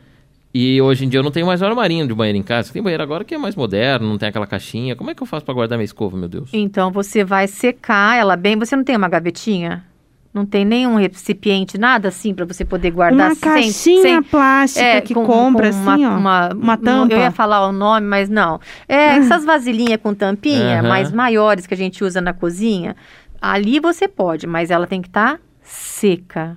[0.54, 2.72] E hoje em dia eu não tenho mais um armarinho de banheiro em casa.
[2.72, 4.96] Tem banheiro agora que é mais moderno, não tem aquela caixinha.
[4.96, 6.48] Como é que eu faço pra guardar minha escova, meu Deus?
[6.54, 8.56] Então você vai secar ela bem.
[8.56, 9.84] Você não tem uma gavetinha?
[10.32, 14.84] Não tem nenhum recipiente, nada assim para você poder guardar Uma sem, caixinha sem plástica
[14.86, 16.16] é, que com- compra, com uma, assim, ó.
[16.16, 17.14] uma, uma tampa.
[17.14, 18.60] Eu ia falar o nome, mas não.
[18.88, 20.88] É essas vasilhinhas com tampinha, Aham.
[20.88, 22.94] mais maiores que a gente usa na cozinha.
[23.42, 26.56] Ali você pode, mas ela tem que estar seca.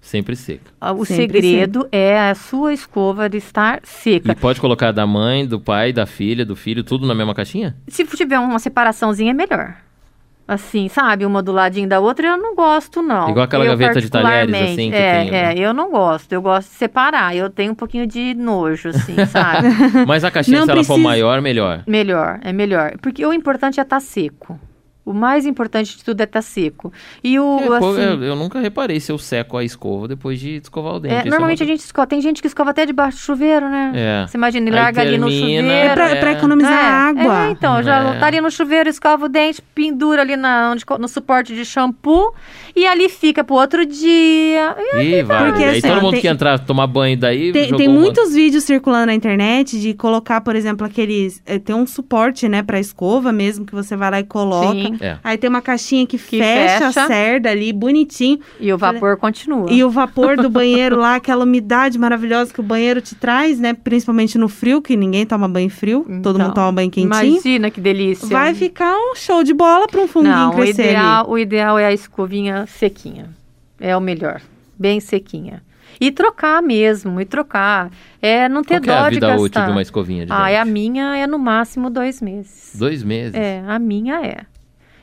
[0.00, 0.70] Sempre seca.
[0.80, 4.30] Ah, O Sempre segredo é a sua escova de estar seca.
[4.30, 7.76] E pode colocar da mãe, do pai, da filha, do filho, tudo na mesma caixinha?
[7.88, 9.74] Se tiver uma separaçãozinha, é melhor.
[10.48, 11.26] Assim, sabe?
[11.26, 13.28] Uma do ladinho da outra, eu não gosto, não.
[13.30, 15.54] Igual aquela Eu, gaveta de talheres, assim, que é, tem, né?
[15.54, 16.32] É, eu não gosto.
[16.32, 17.34] Eu gosto de separar.
[17.34, 19.66] Eu tenho um pouquinho de nojo, assim, sabe?
[20.06, 21.82] Mas a caixinha, Não se ela for precisa- maior, melhor.
[21.84, 22.92] melhor, é melhor.
[23.02, 24.56] Porque o importante é estar seco.
[25.06, 26.92] O mais importante de tudo é estar seco.
[27.22, 28.00] E o, É, assim...
[28.02, 31.14] eu, eu nunca reparei se eu seco a escova depois de escovar o dente.
[31.14, 32.08] é, normalmente uma- a gente escova.
[32.08, 33.92] Tem gente que escova até debaixo do chuveiro, né?
[33.94, 34.26] É.
[34.26, 35.68] Você imagina, ele larga ali no termina, chuveiro.
[35.90, 36.14] É pra, É.
[36.16, 36.84] pra economizar É,
[37.20, 37.46] água.
[37.46, 38.18] É, então, já É.
[38.18, 42.34] tá ali no chuveiro, escova o dente, pendura ali na, onde, no suporte de shampoo
[42.74, 44.76] e ali fica pro outro dia.
[44.94, 45.50] E Ih, vai.
[45.52, 47.52] Porque, aí assim, todo mundo tem- que entrar tomar banho daí.
[47.52, 51.40] Tem, jogou tem uma- muitos vídeos circulando na internet de colocar, por exemplo, aqueles.
[51.46, 54.72] eh, tem um suporte, né, pra escova mesmo, que você vai lá e coloca.
[54.72, 54.95] Sim.
[55.00, 55.18] É.
[55.22, 57.04] Aí tem uma caixinha que, Que fecha, fecha.
[57.04, 58.38] a cerda ali, bonitinho.
[58.60, 59.70] E o vapor continua.
[59.70, 63.72] E o vapor do banheiro lá, aquela umidade maravilhosa que o banheiro te traz, né?
[63.74, 67.06] Principalmente no frio, que ninguém toma banho frio, todo Então, mundo toma banho quentinho.
[67.06, 68.28] Imagina que delícia.
[68.28, 70.90] Vai ficar um show de bola para um funguinho Não, o crescer ali.
[70.92, 73.30] ideal, o ideal é a escovinha sequinha.
[73.80, 74.40] É o melhor.
[74.78, 75.62] Bem sequinha.
[75.98, 77.90] E trocar mesmo, e trocar.
[78.20, 79.42] É não ter Qual que é dó a de vida gastar.
[79.42, 80.50] útil de uma escovinha de Ah, dente?
[80.52, 82.72] é a minha é no máximo dois meses.
[82.74, 83.34] Dois meses.
[83.34, 84.40] É, a minha é.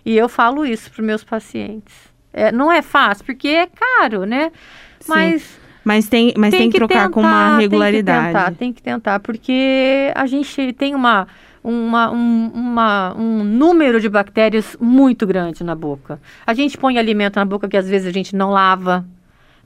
[0.05, 1.93] E eu falo isso para meus pacientes.
[2.33, 4.51] É, não é fácil, porque é caro, né?
[4.99, 5.07] Sim.
[5.09, 8.23] Mas Mas tem, mas tem, que trocar com uma regularidade.
[8.23, 11.27] Tem que tentar, tem que tentar, porque a gente tem uma,
[11.63, 16.19] uma, um, uma- um número de bactérias muito grande na boca.
[16.45, 19.05] A gente põe alimento na boca que às vezes a gente não lava,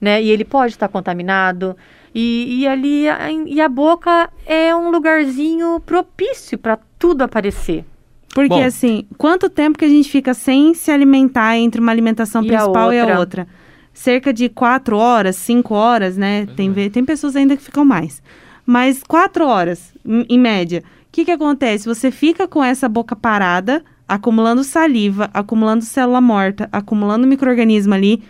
[0.01, 0.21] né?
[0.21, 1.75] E ele pode estar contaminado.
[2.13, 7.85] E, e ali a, e a boca é um lugarzinho propício para tudo aparecer.
[8.33, 12.43] Porque, Bom, assim, quanto tempo que a gente fica sem se alimentar entre uma alimentação
[12.43, 13.47] e principal a e a outra?
[13.93, 16.45] Cerca de quatro horas, cinco horas, né?
[16.55, 16.89] tem, é.
[16.89, 18.21] tem pessoas ainda que ficam mais.
[18.65, 20.83] Mas quatro horas, em média.
[21.07, 21.87] O que, que acontece?
[21.87, 28.21] Você fica com essa boca parada, acumulando saliva, acumulando célula morta, acumulando microorganismo ali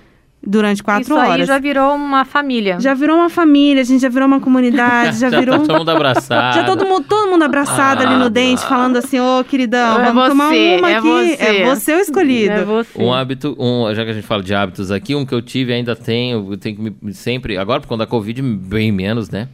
[0.48, 1.32] durante quatro Isso horas.
[1.32, 2.80] Isso aí já virou uma família.
[2.80, 5.60] Já virou uma família, a gente já virou uma comunidade, já, já virou...
[5.60, 6.56] Tá todo mundo abraçado.
[6.56, 9.44] Já todo mundo, todo mundo abraçado ah, ali no ah, dente, falando assim, ô oh,
[9.44, 11.08] queridão, é vamos você, tomar uma é aqui.
[11.08, 11.44] Você.
[11.44, 12.54] É você o escolhido.
[12.54, 13.04] É você.
[13.04, 15.74] Um hábito, um, já que a gente fala de hábitos aqui, um que eu tive
[15.74, 19.50] ainda tenho, eu tenho que me, sempre, agora por conta da Covid, bem menos, né?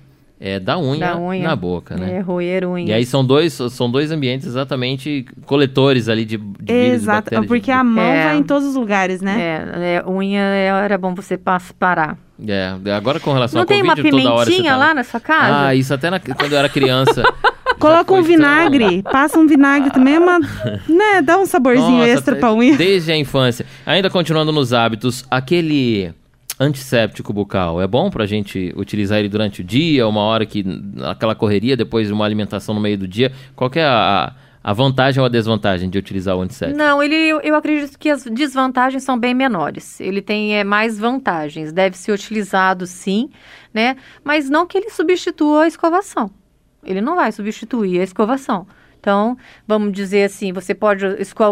[0.45, 2.17] É, da, unha da unha na boca, né?
[2.17, 2.89] É, roer unha.
[2.89, 7.71] E aí são dois, são dois ambientes exatamente coletores ali de, de Exato, vírus, porque
[7.71, 9.39] a mão é, vai em todos os lugares, né?
[9.39, 11.39] É, é unha é, era bom você
[11.79, 12.17] parar.
[12.45, 14.77] É, agora com relação Não ao Covid, Não tem uma pimentinha tá...
[14.77, 15.67] lá na sua casa?
[15.67, 17.23] Ah, isso até na, quando eu era criança.
[17.79, 19.11] Coloca um vinagre, tão...
[19.13, 20.39] passa um vinagre também, é uma,
[20.89, 22.75] né, dá um saborzinho Nossa, extra pra unha.
[22.75, 23.65] Desde a infância.
[23.85, 26.13] Ainda continuando nos hábitos, aquele
[26.63, 30.65] antisséptico bucal é bom para a gente utilizar ele durante o dia, uma hora que
[31.03, 33.31] aquela correria, depois de uma alimentação no meio do dia?
[33.55, 36.77] Qual é a, a vantagem ou a desvantagem de utilizar o antisséptico?
[36.77, 39.99] Não, ele, eu acredito que as desvantagens são bem menores.
[39.99, 41.71] Ele tem é, mais vantagens.
[41.71, 43.29] Deve ser utilizado sim,
[43.73, 43.97] né?
[44.23, 46.31] Mas não que ele substitua a escovação.
[46.83, 48.65] Ele não vai substituir a escovação.
[49.03, 49.37] Então,
[49.67, 51.05] vamos dizer assim, você pode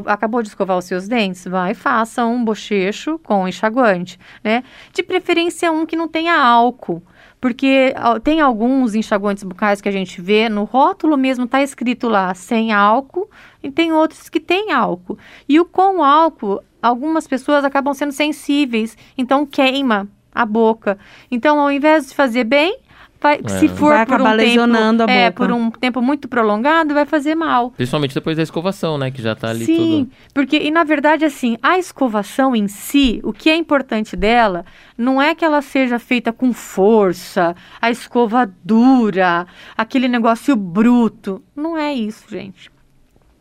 [0.05, 4.63] acabou de escovar os seus dentes, vai faça um bochecho com enxaguante, né?
[4.93, 7.03] De preferência um que não tenha álcool,
[7.41, 12.33] porque tem alguns enxaguantes bucais que a gente vê no rótulo mesmo tá escrito lá
[12.33, 13.29] sem álcool
[13.61, 15.17] e tem outros que tem álcool.
[15.49, 20.97] E o com álcool, algumas pessoas acabam sendo sensíveis, então queima a boca.
[21.29, 22.79] Então, ao invés de fazer bem,
[23.21, 23.47] vai, é.
[23.60, 25.13] se for vai acabar um lesionando tempo, a boca.
[25.13, 27.71] É, por um tempo muito prolongado, vai fazer mal.
[27.71, 29.12] Principalmente depois da escovação, né?
[29.12, 30.31] Que já tá ali Sim, tudo...
[30.34, 34.65] porque, e na verdade, assim, a escovação em si, o que é importante dela,
[34.97, 39.45] não é que ela seja feita com força, a escova dura,
[39.77, 41.41] aquele negócio bruto.
[41.55, 42.71] Não é isso, gente.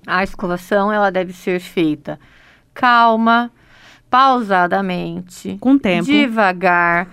[0.07, 2.19] A escovação, ela deve ser feita
[2.73, 3.51] calma,
[4.09, 7.09] pausadamente, com tempo, devagar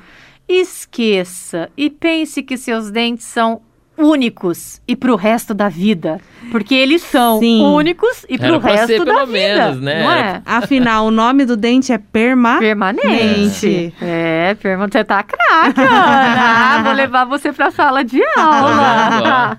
[0.47, 3.61] Esqueça e pense que seus dentes são
[3.97, 6.21] únicos e para o resto da vida.
[6.51, 7.63] Porque eles são Sim.
[7.63, 9.31] únicos e para o resto ser, da vida.
[9.31, 10.03] Menos, né?
[10.03, 10.41] Não é?
[10.45, 12.59] Afinal, o nome do dente é perma...
[12.59, 13.93] permanente.
[14.01, 14.87] É, perma...
[14.87, 16.83] você tá craque, Ana.
[16.83, 19.57] Vou levar você para a sala de aula.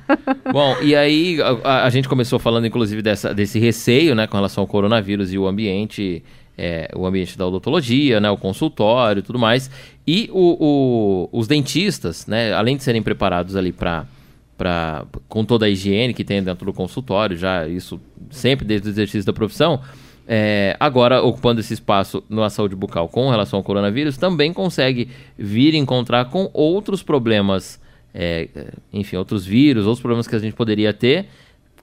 [0.53, 4.62] Bom, e aí a, a, gente começou falando, inclusive, dessa, desse receio, né, com relação
[4.62, 6.22] ao coronavírus e o ambiente
[6.59, 9.70] é, o ambiente da odontologia, né, o consultório e tudo mais.
[10.11, 14.07] E o, o, os dentistas, né, além de serem preparados ali para
[14.57, 18.90] Pra, com toda a higiene que tem dentro do consultório, já isso sempre desde o
[18.90, 19.81] exercício da profissão,
[20.27, 25.77] é, agora ocupando esse espaço na saúde bucal com relação ao coronavírus, também consegue vir
[25.77, 27.81] encontrar com outros problemas,
[28.12, 28.49] é,
[28.92, 31.27] enfim, outros vírus, outros problemas que a gente poderia ter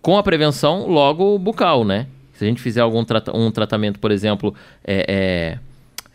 [0.02, 2.08] com a prevenção logo bucal, né?
[2.34, 5.60] Se a gente fizer algum um tratamento, por exemplo, é, é,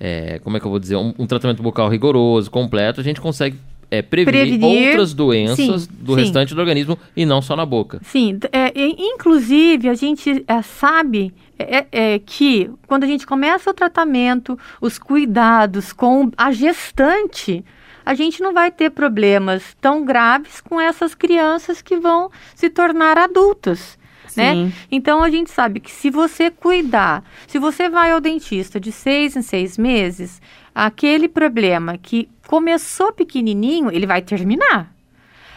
[0.00, 3.20] é, como é que eu vou dizer, um, um, tratamento bucal rigoroso, completo, a gente
[3.20, 3.58] consegue
[3.90, 6.20] é, prevenir, prevenir, outras doenças sim, do sim.
[6.20, 8.00] restante do organismo e não só na boca.
[8.04, 13.74] Sim, é, inclusive a gente é, sabe é, é, que quando a gente começa o
[13.74, 17.62] tratamento, os cuidados com a gestante,
[18.06, 23.18] a gente não vai ter problemas tão graves com essas crianças que vão se tornar
[23.18, 23.99] adultas
[24.36, 24.72] né?
[24.90, 29.36] Então a gente sabe que se você cuidar, se você vai ao dentista de seis
[29.36, 30.40] em seis meses,
[30.74, 34.92] aquele problema que começou pequenininho, ele vai terminar.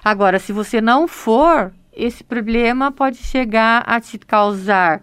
[0.04, 5.02] Agora, se você não for, esse problema pode chegar a te causar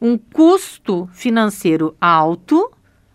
[0.00, 2.70] um custo financeiro alto,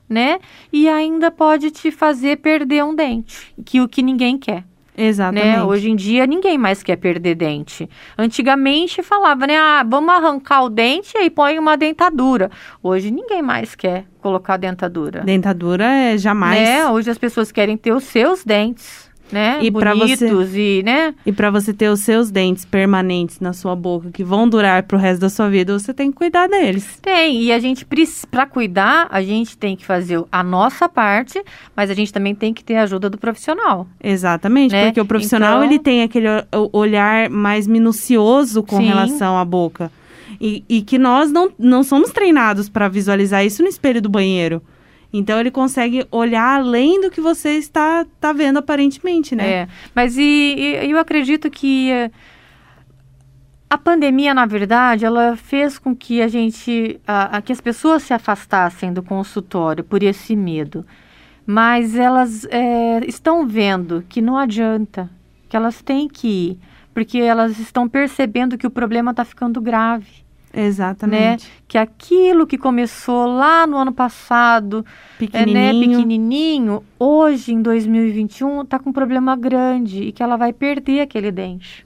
[0.10, 0.40] né?
[0.72, 4.64] E ainda pode te fazer perder um dente, que o que ninguém quer.
[4.98, 5.46] Exatamente.
[5.46, 5.64] Né?
[5.64, 7.88] Hoje em dia ninguém mais quer perder dente.
[8.18, 9.58] Antigamente falava, né?
[9.58, 12.50] Ah, vamos arrancar o dente e aí põe uma dentadura.
[12.82, 15.22] Hoje ninguém mais quer colocar dentadura.
[15.22, 16.60] Dentadura é jamais.
[16.60, 16.88] Né?
[16.90, 19.60] Hoje as pessoas querem ter os seus dentes né?
[19.62, 21.14] E Bonitos você, e, né?
[21.26, 24.98] E para você ter os seus dentes permanentes na sua boca que vão durar pro
[24.98, 27.00] resto da sua vida, você tem que cuidar deles.
[27.02, 27.86] Tem, e a gente
[28.30, 31.42] para cuidar, a gente tem que fazer a nossa parte,
[31.76, 33.88] mas a gente também tem que ter a ajuda do profissional.
[34.04, 34.86] Exatamente, né?
[34.86, 35.64] porque o profissional então...
[35.64, 36.28] ele tem aquele
[36.72, 38.88] olhar mais minucioso com Sim.
[38.88, 39.92] relação à boca.
[40.40, 44.62] E, e que nós não, não somos treinados para visualizar isso no espelho do banheiro.
[45.12, 49.50] Então ele consegue olhar além do que você está, está vendo aparentemente, né?
[49.50, 51.92] É, mas e, e eu acredito que
[53.70, 58.04] A pandemia, na verdade, ela fez com que a gente, a, a, que as pessoas
[58.04, 60.86] se afastassem do consultório por esse medo.
[61.46, 65.10] Mas elas é, estão vendo que não adianta,
[65.50, 66.60] que elas têm que ir,
[66.94, 70.26] porque elas estão percebendo que o problema está ficando grave.
[70.58, 71.46] Exatamente.
[71.46, 71.52] Né?
[71.68, 74.84] Que aquilo que começou lá no ano passado,
[75.20, 80.36] pequenininho, é, né, pequenininho hoje em 2021 está com um problema grande e que ela
[80.36, 81.86] vai perder aquele dente.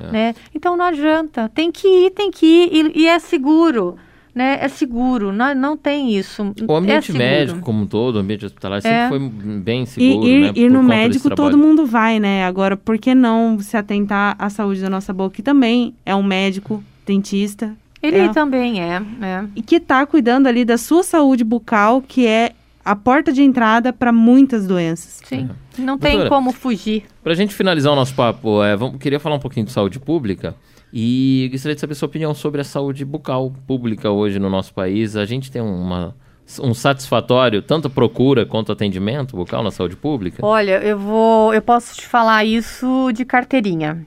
[0.00, 0.12] É.
[0.12, 0.34] Né?
[0.54, 3.96] Então não adianta, tem que ir, tem que ir e, e é seguro.
[4.34, 6.54] Né, é seguro, não, não tem isso.
[6.66, 9.08] O ambiente é médico como um todo, o ambiente hospitalar sempre é.
[9.10, 9.18] foi
[9.58, 10.26] bem seguro.
[10.26, 12.46] E, né, e no médico todo mundo vai, né?
[12.46, 15.36] Agora, por que não se atentar à saúde da nossa boca?
[15.36, 18.28] Que também é um médico, dentista, ele é.
[18.30, 19.44] também é, é.
[19.54, 22.52] E que está cuidando ali da sua saúde bucal, que é
[22.84, 25.20] a porta de entrada para muitas doenças.
[25.24, 25.80] Sim, é.
[25.80, 27.04] não tem Doutora, como fugir.
[27.22, 30.00] Para a gente finalizar o nosso papo, é, vamos, queria falar um pouquinho de saúde
[30.00, 30.54] pública
[30.92, 35.16] e gostaria de saber sua opinião sobre a saúde bucal pública hoje no nosso país.
[35.16, 36.14] A gente tem uma,
[36.60, 40.44] um satisfatório tanto procura quanto atendimento bucal na saúde pública?
[40.44, 44.04] Olha, eu vou, eu posso te falar isso de carteirinha.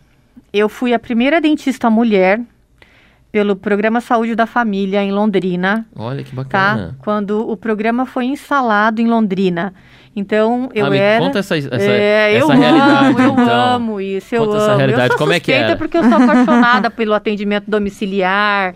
[0.53, 2.41] Eu fui a primeira dentista mulher
[3.35, 5.85] pelo Programa Saúde da Família em Londrina.
[5.93, 6.37] Olha que tá?
[6.37, 6.87] bacana.
[6.87, 6.95] Tá?
[6.99, 9.73] Quando o programa foi instalado em Londrina.
[10.15, 11.25] Então, eu ah, era...
[11.25, 13.45] conta essa, essa, é, essa eu realidade, amo, então.
[13.45, 14.63] Eu amo isso, eu conta amo.
[14.63, 15.03] Essa realidade.
[15.03, 15.75] Eu sou Como é que era?
[15.75, 18.73] porque eu sou apaixonada pelo atendimento domiciliar,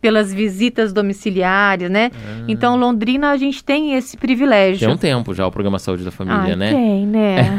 [0.00, 2.10] pelas visitas domiciliares, né?
[2.14, 2.44] Ah.
[2.48, 4.86] Então, Londrina, a gente tem esse privilégio.
[4.86, 6.72] Tem um tempo já o programa Saúde da Família, ah, né?
[6.72, 7.56] Tem, né?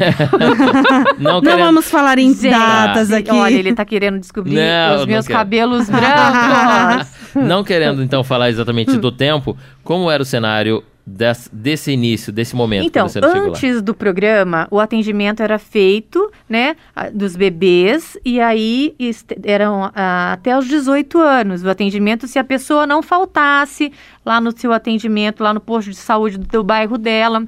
[1.18, 3.30] não, não vamos falar em gente, datas aqui.
[3.30, 7.08] Olha, ele tá querendo descobrir não, os meus cabelos brancos.
[7.34, 12.54] não querendo, então, falar exatamente do tempo, como era o cenário desse, desse início, desse
[12.54, 16.76] momento então, antes do programa, o atendimento era feito, né,
[17.12, 18.94] dos bebês, e aí
[19.42, 23.92] eram ah, até os 18 anos o atendimento, se a pessoa não faltasse
[24.24, 27.46] lá no seu atendimento, lá no posto de saúde do, do bairro dela.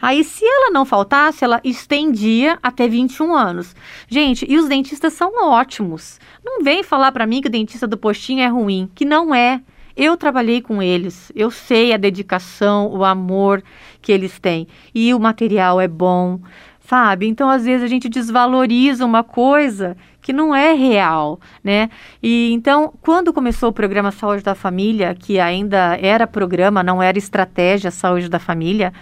[0.00, 3.74] Aí, se ela não faltasse, ela estendia até 21 anos.
[4.06, 6.20] Gente, e os dentistas são ótimos.
[6.44, 9.60] Não vem falar para mim que o dentista do postinho é ruim, que não é.
[9.96, 13.62] Eu trabalhei com eles, eu sei a dedicação, o amor
[14.02, 14.68] que eles têm.
[14.94, 16.38] E o material é bom,
[16.80, 17.26] sabe?
[17.26, 21.88] Então, às vezes, a gente desvaloriza uma coisa que não é real, né?
[22.22, 27.16] E então, quando começou o programa Saúde da Família, que ainda era programa, não era
[27.16, 28.92] estratégia Saúde da Família,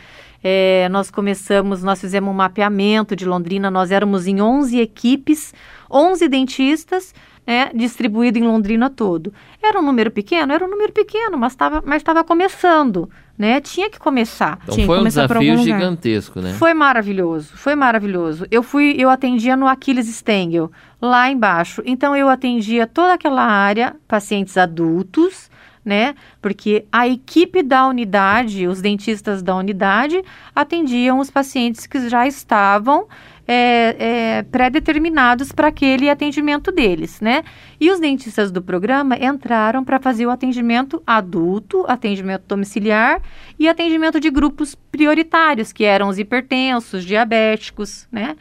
[0.43, 5.55] é, nós começamos, nós fizemos um mapeamento de Londrina, nós éramos em 11 equipes,
[5.91, 7.15] 11 dentistas,
[7.47, 9.33] né, distribuído em Londrina todo.
[9.63, 10.53] Era um número pequeno?
[10.53, 13.61] Era um número pequeno, mas estava mas começando, né?
[13.61, 14.59] Tinha que começar.
[14.63, 16.55] Então Tinha foi um desafio gigantesco, né?
[16.55, 18.47] Foi maravilhoso, foi maravilhoso.
[18.51, 21.83] Eu fui, eu atendia no Aquiles Stengel, lá embaixo.
[21.85, 25.51] Então eu atendia toda aquela área, pacientes adultos,
[25.85, 26.15] né?
[26.41, 30.23] Porque a equipe da unidade, os dentistas da unidade,
[30.55, 33.07] atendiam os pacientes que já estavam
[33.47, 37.45] é, é, pré-determinados para aquele atendimento deles, né?
[37.81, 43.21] E os dentistas do programa entraram para fazer o atendimento adulto, atendimento domiciliar
[43.59, 48.37] e atendimento de grupos prioritários, que eram os hipertensos, diabéticos, né?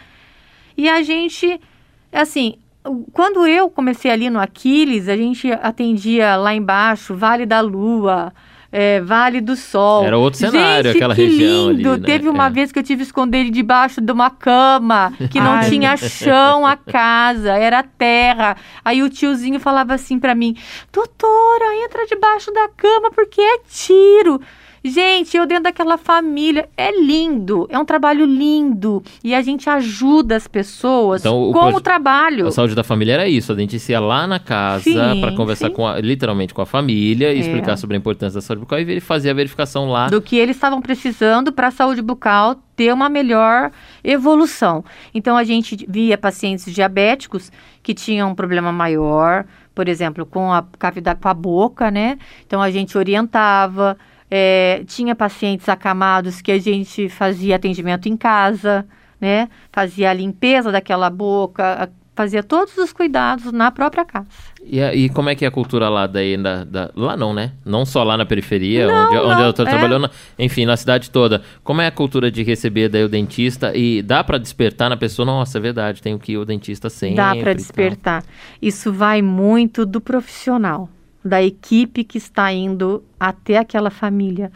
[0.78, 1.60] E a gente,
[2.12, 2.56] assim,
[3.12, 8.34] quando eu comecei ali no Aquiles, a gente atendia lá embaixo, Vale da Lua,
[8.76, 10.04] é, Vale do Sol.
[10.04, 11.92] Era outro cenário, Gente, aquela região lindo.
[11.92, 12.02] ali.
[12.02, 12.08] Né?
[12.08, 12.50] Teve uma é.
[12.50, 15.96] vez que eu tive que esconder ele debaixo de uma cama, que não Ai, tinha
[15.96, 18.58] chão a casa, era terra.
[18.84, 20.58] Aí o tiozinho falava assim para mim:
[20.92, 24.42] Doutora, entra debaixo da cama porque é tiro.
[24.86, 29.02] Gente, eu dentro daquela família, é lindo, é um trabalho lindo.
[29.24, 32.48] E a gente ajuda as pessoas então, com o trabalho.
[32.48, 35.88] A saúde da família era isso, a gente ia lá na casa para conversar com
[35.88, 37.40] a, literalmente com a família e é.
[37.40, 40.10] explicar sobre a importância da saúde bucal e fazer a verificação lá.
[40.10, 43.72] Do que eles estavam precisando para a saúde bucal ter uma melhor
[44.04, 44.84] evolução.
[45.14, 50.62] Então a gente via pacientes diabéticos que tinham um problema maior, por exemplo, com a
[50.78, 52.18] cavidade com a boca, né?
[52.46, 53.98] Então a gente orientava
[54.36, 58.84] é, tinha pacientes acamados que a gente fazia atendimento em casa,
[59.22, 59.48] né?
[59.72, 64.26] Fazia a limpeza daquela boca, fazia todos os cuidados na própria casa.
[64.66, 66.36] E, e como é que é a cultura lá daí?
[66.36, 67.52] Da, da, lá não, né?
[67.64, 69.70] Não só lá na periferia, não, onde, não, onde eu tô é.
[69.70, 71.44] trabalhando, enfim, na cidade toda.
[71.64, 73.72] Como é a cultura de receber daí o dentista?
[73.78, 75.28] E dá para despertar na pessoa?
[75.28, 77.18] Nossa, é verdade, tenho que ir o dentista sempre.
[77.18, 78.24] Dá para despertar.
[78.60, 80.90] Isso vai muito do profissional
[81.24, 84.52] da equipe que está indo até aquela família.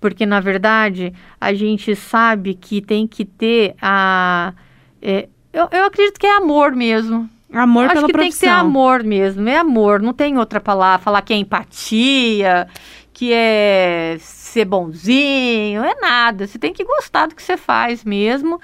[0.00, 4.52] Porque, na verdade, a gente sabe que tem que ter a.
[5.00, 7.28] É, eu, eu acredito que é amor mesmo.
[7.52, 8.30] Amor Acho pela que profissão.
[8.30, 11.04] tem que ser amor mesmo, é amor, não tem outra palavra.
[11.04, 12.66] Falar que é empatia,
[13.12, 16.46] que é ser bonzinho, é nada.
[16.46, 18.58] Você tem que gostar do que você faz mesmo.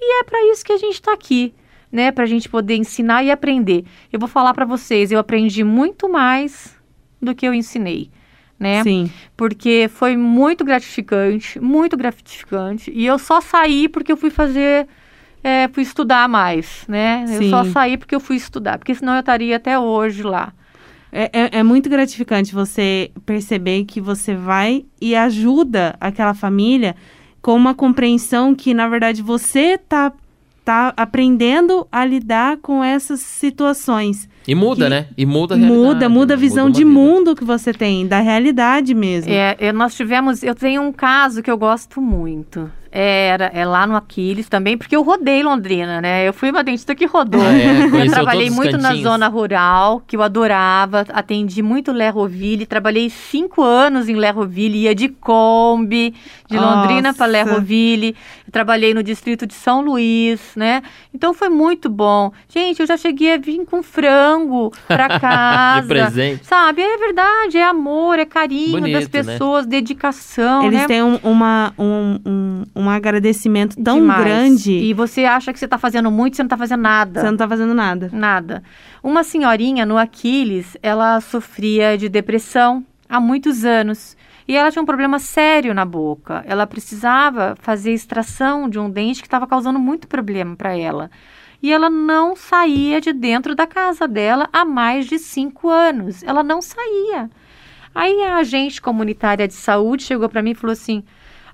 [0.00, 1.54] E é para isso que a gente está aqui,
[1.92, 2.10] né?
[2.10, 3.84] Para a gente poder ensinar e aprender.
[4.12, 6.73] Eu vou falar para vocês, eu aprendi muito mais
[7.24, 8.10] do que eu ensinei.
[8.58, 8.82] Né?
[8.82, 9.10] Sim.
[9.36, 12.92] Porque foi muito gratificante, muito gratificante.
[12.94, 14.86] E eu só saí porque eu fui fazer
[15.44, 17.26] é, fui estudar mais, né?
[17.26, 17.34] Sim.
[17.44, 20.54] Eu só saí porque eu fui estudar, porque senão eu estaria até hoje lá.
[21.12, 26.96] É, é, é muito gratificante você perceber que você vai e ajuda aquela família
[27.42, 30.12] com uma compreensão que, na verdade, você tá,
[30.64, 34.28] tá aprendendo a lidar com essas situações.
[34.46, 35.06] E muda, Que né?
[35.16, 36.40] E muda a Muda, realidade, muda a né?
[36.40, 36.90] visão uma de vida.
[36.90, 39.32] mundo que você tem, da realidade mesmo.
[39.32, 42.70] É, nós tivemos, eu tenho um caso que eu gosto muito.
[42.96, 46.28] Era, é lá no Aquiles também, porque eu rodei Londrina, né?
[46.28, 47.40] Eu fui uma dentista que rodou.
[47.42, 48.06] Ah, é?
[48.06, 51.04] eu trabalhei muito na zona rural, que eu adorava.
[51.12, 52.64] Atendi muito Lerroville.
[52.64, 56.14] Trabalhei cinco anos em Lerroville, ia de Kombi,
[56.48, 57.26] de Londrina para.
[57.26, 58.14] Lerroville.
[58.52, 60.80] Trabalhei no distrito de São Luís, né?
[61.12, 62.30] Então foi muito bom.
[62.48, 65.82] Gente, eu já cheguei a vir com frango para casa.
[65.82, 66.46] De presente.
[66.46, 66.80] Sabe?
[66.80, 69.32] É verdade, é amor, é carinho das Bonito, né?
[69.32, 70.86] pessoas, dedicação, Eles né?
[70.86, 74.24] têm um, uma, um, um, um agradecimento tão Demais.
[74.24, 77.20] grande, E você acha que você está fazendo muito, você não está fazendo nada.
[77.20, 78.10] você não tá fazendo nada.
[78.12, 78.62] Nada.
[79.02, 84.16] Uma senhorinha no Aquiles, ela sofria de depressão há muitos anos.
[84.46, 86.44] E ela tinha um problema sério na boca.
[86.46, 91.10] Ela precisava fazer extração de um dente que estava causando muito problema para ela.
[91.62, 96.22] E ela não saía de dentro da casa dela há mais de cinco anos.
[96.22, 97.30] Ela não saía.
[97.94, 101.02] Aí a agente comunitária de saúde chegou para mim e falou assim: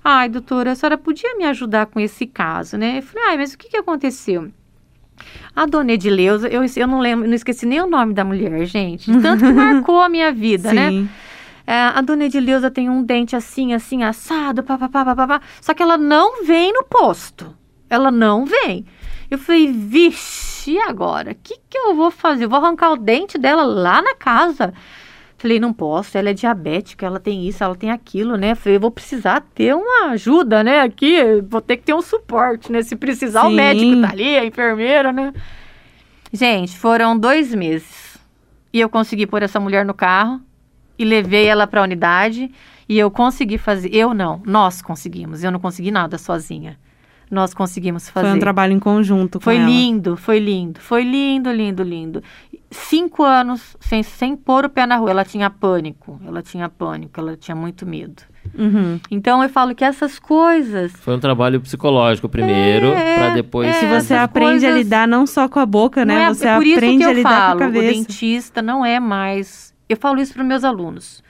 [0.03, 2.99] Ai, doutora, a senhora podia me ajudar com esse caso, né?
[2.99, 4.51] Eu falei: Ai, mas o que, que aconteceu?
[5.55, 9.11] A dona Edileuza, eu, eu não lembro, não esqueci nem o nome da mulher, gente.
[9.21, 10.89] Tanto que marcou a minha vida, né?
[10.89, 11.09] Sim.
[11.67, 15.41] É, a dona Edileuza tem um dente assim, assim, assado, papapá, papapá.
[15.61, 17.55] Só que ela não vem no posto.
[17.89, 18.85] Ela não vem.
[19.29, 21.31] Eu falei, vixe, agora?
[21.31, 22.45] O que, que eu vou fazer?
[22.45, 24.73] Eu vou arrancar o dente dela lá na casa.
[25.41, 28.53] Falei, não posso, ela é diabética, ela tem isso, ela tem aquilo, né?
[28.53, 30.81] Falei, eu vou precisar ter uma ajuda, né?
[30.81, 31.17] Aqui,
[31.49, 32.83] vou ter que ter um suporte, né?
[32.83, 33.55] Se precisar, o Sim.
[33.55, 35.33] médico tá ali, a enfermeira, né?
[36.31, 38.19] Gente, foram dois meses.
[38.71, 40.39] E eu consegui pôr essa mulher no carro
[40.95, 42.51] e levei ela para a unidade
[42.87, 43.89] e eu consegui fazer.
[43.91, 45.43] Eu não, nós conseguimos.
[45.43, 46.77] Eu não consegui nada sozinha.
[47.31, 48.27] Nós conseguimos fazer.
[48.27, 49.65] Foi um trabalho em conjunto com Foi ela.
[49.65, 52.23] lindo, foi lindo, foi lindo, lindo, lindo.
[52.73, 55.11] Cinco anos sem, sem pôr o pé na rua.
[55.11, 58.23] Ela tinha pânico, ela tinha pânico, ela tinha muito medo.
[58.57, 58.97] Uhum.
[59.11, 60.93] Então eu falo que essas coisas.
[60.93, 63.67] Foi um trabalho psicológico primeiro, É, pra depois...
[63.67, 63.73] é.
[63.73, 66.23] Se você aprende a coisas- lidar não só com a boca, né?
[66.23, 67.93] é, você é por isso aprende que a lidar falo, com a o cabeça.
[67.93, 69.73] dentista não é mais.
[69.89, 71.21] Eu falo isso para meus alunos.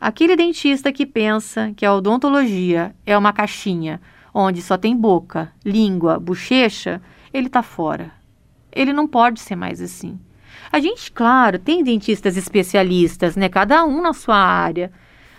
[0.00, 4.00] Aquele dentista que pensa que a odontologia é uma caixinha
[4.32, 7.00] onde só tem boca, língua, bochecha,
[7.32, 8.12] ele tá fora.
[8.70, 10.18] Ele não pode ser mais assim.
[10.74, 13.48] A gente, claro, tem dentistas especialistas, né?
[13.48, 14.90] Cada um na sua área.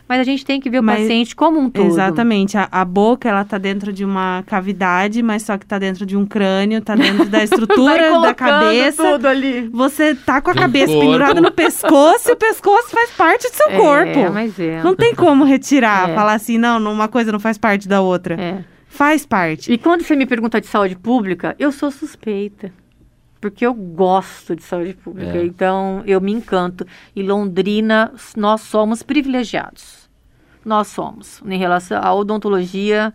[0.08, 1.88] Mas a gente tem que ver o Mas- paciente como um todo.
[1.88, 2.56] Exatamente.
[2.58, 6.16] A, a boca, ela tá dentro de uma cavidade, mas só que tá dentro de
[6.16, 9.04] um crânio, tá dentro da estrutura da cabeça.
[9.04, 9.68] tudo ali.
[9.74, 11.02] Você tá com a Do cabeça corpo.
[11.06, 14.32] pendurada no pescoço e o pescoço faz parte do seu É, corpo.
[14.32, 14.84] mas é.
[14.84, 16.14] Não tem como retirar, É.
[16.14, 18.36] falar assim, não, uma coisa não faz parte da outra.
[18.40, 18.64] é.
[18.88, 19.74] Faz parte.
[19.74, 22.72] E quando você me pergunta de saúde pública, eu sou suspeita.
[23.46, 25.38] Porque eu gosto de saúde pública.
[25.38, 25.46] É.
[25.46, 26.84] Então, eu me encanto.
[27.16, 30.10] E Londrina, nós somos privilegiados.
[30.66, 31.44] Nós somos.
[31.46, 33.14] Em relação à odontologia.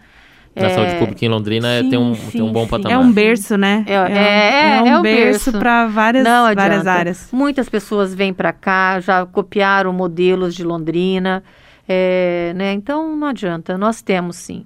[0.55, 2.71] Na é, saúde pública em Londrina é- sim, tem, um, sim, tem um bom sim.
[2.71, 2.93] patamar.
[2.93, 3.85] É um berço, né?
[3.89, 5.59] É, é, um, é o berço berço.
[5.59, 7.29] para várias, várias áreas.
[7.33, 11.43] Muitas pessoas vêm para cá, já copiaram modelos de Londrina.
[11.89, 12.73] é, né?
[12.73, 14.65] Então não adianta, nós temos sim.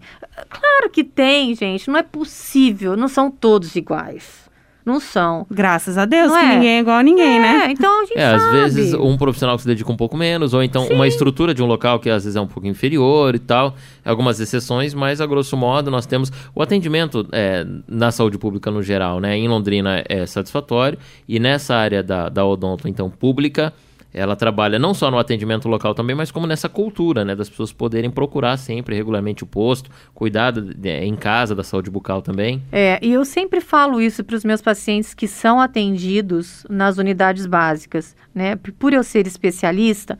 [0.50, 4.43] Claro que tem, gente, não é possível, não são todos iguais.
[4.84, 5.46] Não são.
[5.50, 6.54] Graças a Deus, Não que é?
[6.54, 7.62] ninguém é igual a ninguém, né?
[7.66, 8.56] É, então a gente É, às sabe.
[8.58, 11.66] vezes um profissional que se dedica um pouco menos, ou então uma estrutura de um
[11.66, 13.74] local que às vezes é um pouco inferior e tal.
[14.04, 18.82] Algumas exceções, mas a grosso modo nós temos o atendimento é, na saúde pública no
[18.82, 19.36] geral, né?
[19.38, 23.72] Em Londrina é satisfatório e nessa área da, da odonto, então, pública,
[24.14, 27.34] ela trabalha não só no atendimento local também, mas como nessa cultura, né?
[27.34, 30.54] Das pessoas poderem procurar sempre regularmente o posto, cuidar
[30.84, 32.62] em casa da saúde bucal também.
[32.70, 37.44] É, e eu sempre falo isso para os meus pacientes que são atendidos nas unidades
[37.44, 38.54] básicas, né?
[38.78, 40.16] Por eu ser especialista,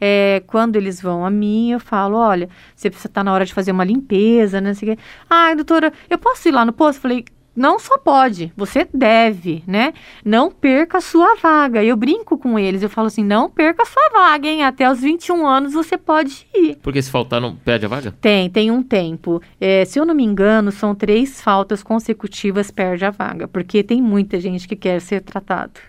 [0.00, 3.54] é, quando eles vão a mim, eu falo, olha, você precisa estar na hora de
[3.54, 4.74] fazer uma limpeza, né?
[4.74, 5.02] sei o quê.
[5.28, 7.00] Ai, doutora, eu posso ir lá no posto?
[7.00, 7.24] Falei,
[7.54, 9.92] não só pode, você deve, né?
[10.24, 11.82] Não perca a sua vaga.
[11.82, 14.64] Eu brinco com eles, eu falo assim: não perca a sua vaga, hein?
[14.64, 16.76] Até os 21 anos você pode ir.
[16.82, 18.14] Porque se faltar, não perde a vaga?
[18.20, 19.42] Tem, tem um tempo.
[19.60, 24.00] É, se eu não me engano, são três faltas consecutivas perde a vaga, porque tem
[24.00, 25.80] muita gente que quer ser tratado.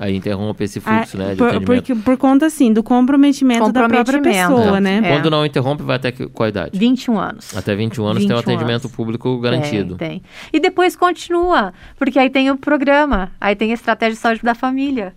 [0.00, 1.30] Aí interrompe esse fluxo, ah, né?
[1.32, 4.12] De por, porque, por conta, assim, do comprometimento, comprometimento.
[4.12, 4.80] da própria pessoa, é.
[4.80, 5.00] né?
[5.02, 5.12] É.
[5.12, 6.78] Quando não interrompe, vai até qual idade?
[6.78, 7.56] 21 anos.
[7.56, 8.96] Até 21 anos 21 tem um atendimento anos.
[8.96, 9.96] público garantido.
[9.96, 10.22] Tem, tem.
[10.52, 14.54] E depois continua, porque aí tem o programa, aí tem a estratégia de saúde da
[14.54, 15.14] família.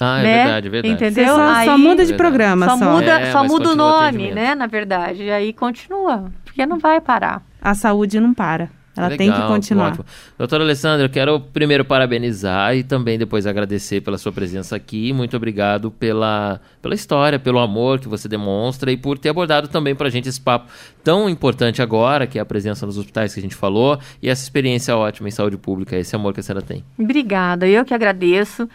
[0.00, 0.36] Ah, é né?
[0.44, 0.94] verdade, é verdade.
[0.94, 1.34] Entendeu?
[1.34, 2.76] Só, aí, só, muda de programa, só.
[2.78, 5.24] Só muda, é, só muda o nome, né, na verdade.
[5.24, 7.42] E aí continua, porque não vai parar.
[7.60, 8.70] A saúde não para.
[8.96, 9.88] Ela Legal, tem que continuar.
[9.88, 10.04] Ótimo.
[10.38, 15.12] Doutora Alessandra, eu quero primeiro parabenizar e também depois agradecer pela sua presença aqui.
[15.12, 19.94] Muito obrigado pela, pela história, pelo amor que você demonstra e por ter abordado também
[19.94, 20.70] para a gente esse papo
[21.04, 24.42] tão importante agora, que é a presença nos hospitais que a gente falou e essa
[24.42, 26.82] experiência ótima em saúde pública, esse amor que a senhora tem.
[26.98, 28.68] Obrigada, eu que agradeço.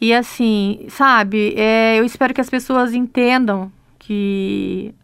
[0.00, 4.94] E assim, sabe, é, eu espero que as pessoas entendam que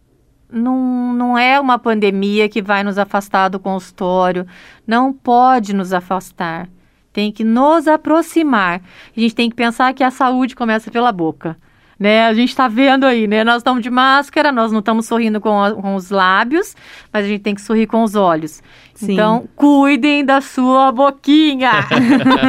[0.53, 4.45] não, não é uma pandemia que vai nos afastar do consultório,
[4.85, 6.69] não pode nos afastar.
[7.11, 8.81] Tem que nos aproximar.
[9.15, 11.57] A gente tem que pensar que a saúde começa pela boca.
[11.99, 12.25] Né?
[12.25, 13.43] A gente está vendo aí, né?
[13.43, 16.75] Nós estamos de máscara, nós não estamos sorrindo com, a, com, os lábios,
[17.13, 18.61] mas a gente tem que sorrir com os olhos.
[18.95, 19.13] Sim.
[19.13, 21.71] Então, cuidem da sua boquinha.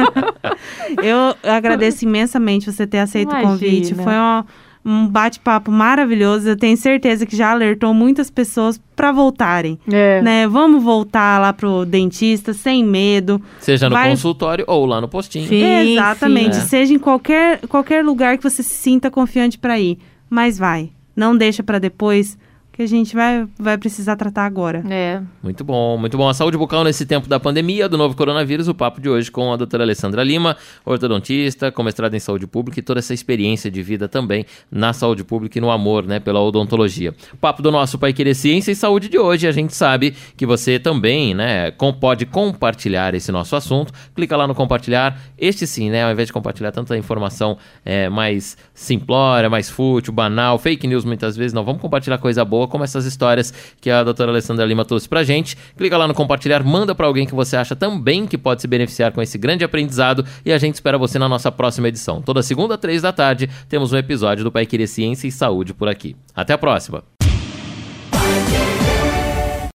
[1.01, 3.47] Eu agradeço imensamente você ter aceito Imagina.
[3.47, 3.93] o convite.
[3.95, 4.45] Foi uma
[4.85, 6.47] um bate-papo maravilhoso.
[6.47, 9.79] Eu tenho certeza que já alertou muitas pessoas para voltarem.
[9.91, 10.21] É.
[10.21, 10.47] Né?
[10.47, 13.41] Vamos voltar lá pro dentista sem medo.
[13.59, 14.11] Seja no Vai...
[14.11, 15.47] consultório ou lá no postinho.
[15.47, 16.55] Sim, Exatamente.
[16.55, 16.61] Sim.
[16.61, 16.65] É.
[16.65, 19.97] Seja em qualquer, qualquer lugar que você se sinta confiante para ir.
[20.29, 20.91] Mas vai.
[21.15, 22.37] Não deixa para depois
[22.75, 24.83] que a gente vai, vai precisar tratar agora.
[24.89, 25.21] É.
[25.41, 26.27] Muito bom, muito bom.
[26.27, 29.53] A saúde bucal nesse tempo da pandemia, do novo coronavírus, o papo de hoje com
[29.53, 33.81] a doutora Alessandra Lima, ortodontista, com mestrado em saúde pública e toda essa experiência de
[33.81, 37.15] vida também na saúde pública e no amor, né, pela odontologia.
[37.31, 40.45] O papo do nosso Pai Querer Ciência e Saúde de hoje, a gente sabe que
[40.45, 43.93] você também, né, com, pode compartilhar esse nosso assunto.
[44.13, 45.17] Clica lá no compartilhar.
[45.37, 50.57] Este sim, né, ao invés de compartilhar tanta informação é, mais simplória, mais fútil, banal,
[50.57, 54.03] fake news muitas vezes, não, vamos compartilhar coisa boa boa, como essas histórias que a
[54.03, 55.55] doutora Alessandra Lima trouxe pra gente.
[55.77, 59.11] Clica lá no compartilhar, manda para alguém que você acha também que pode se beneficiar
[59.11, 62.21] com esse grande aprendizado e a gente espera você na nossa próxima edição.
[62.21, 65.87] Toda segunda, três da tarde, temos um episódio do Pai Querer Ciência e Saúde por
[65.87, 66.15] aqui.
[66.35, 67.14] Até a próxima!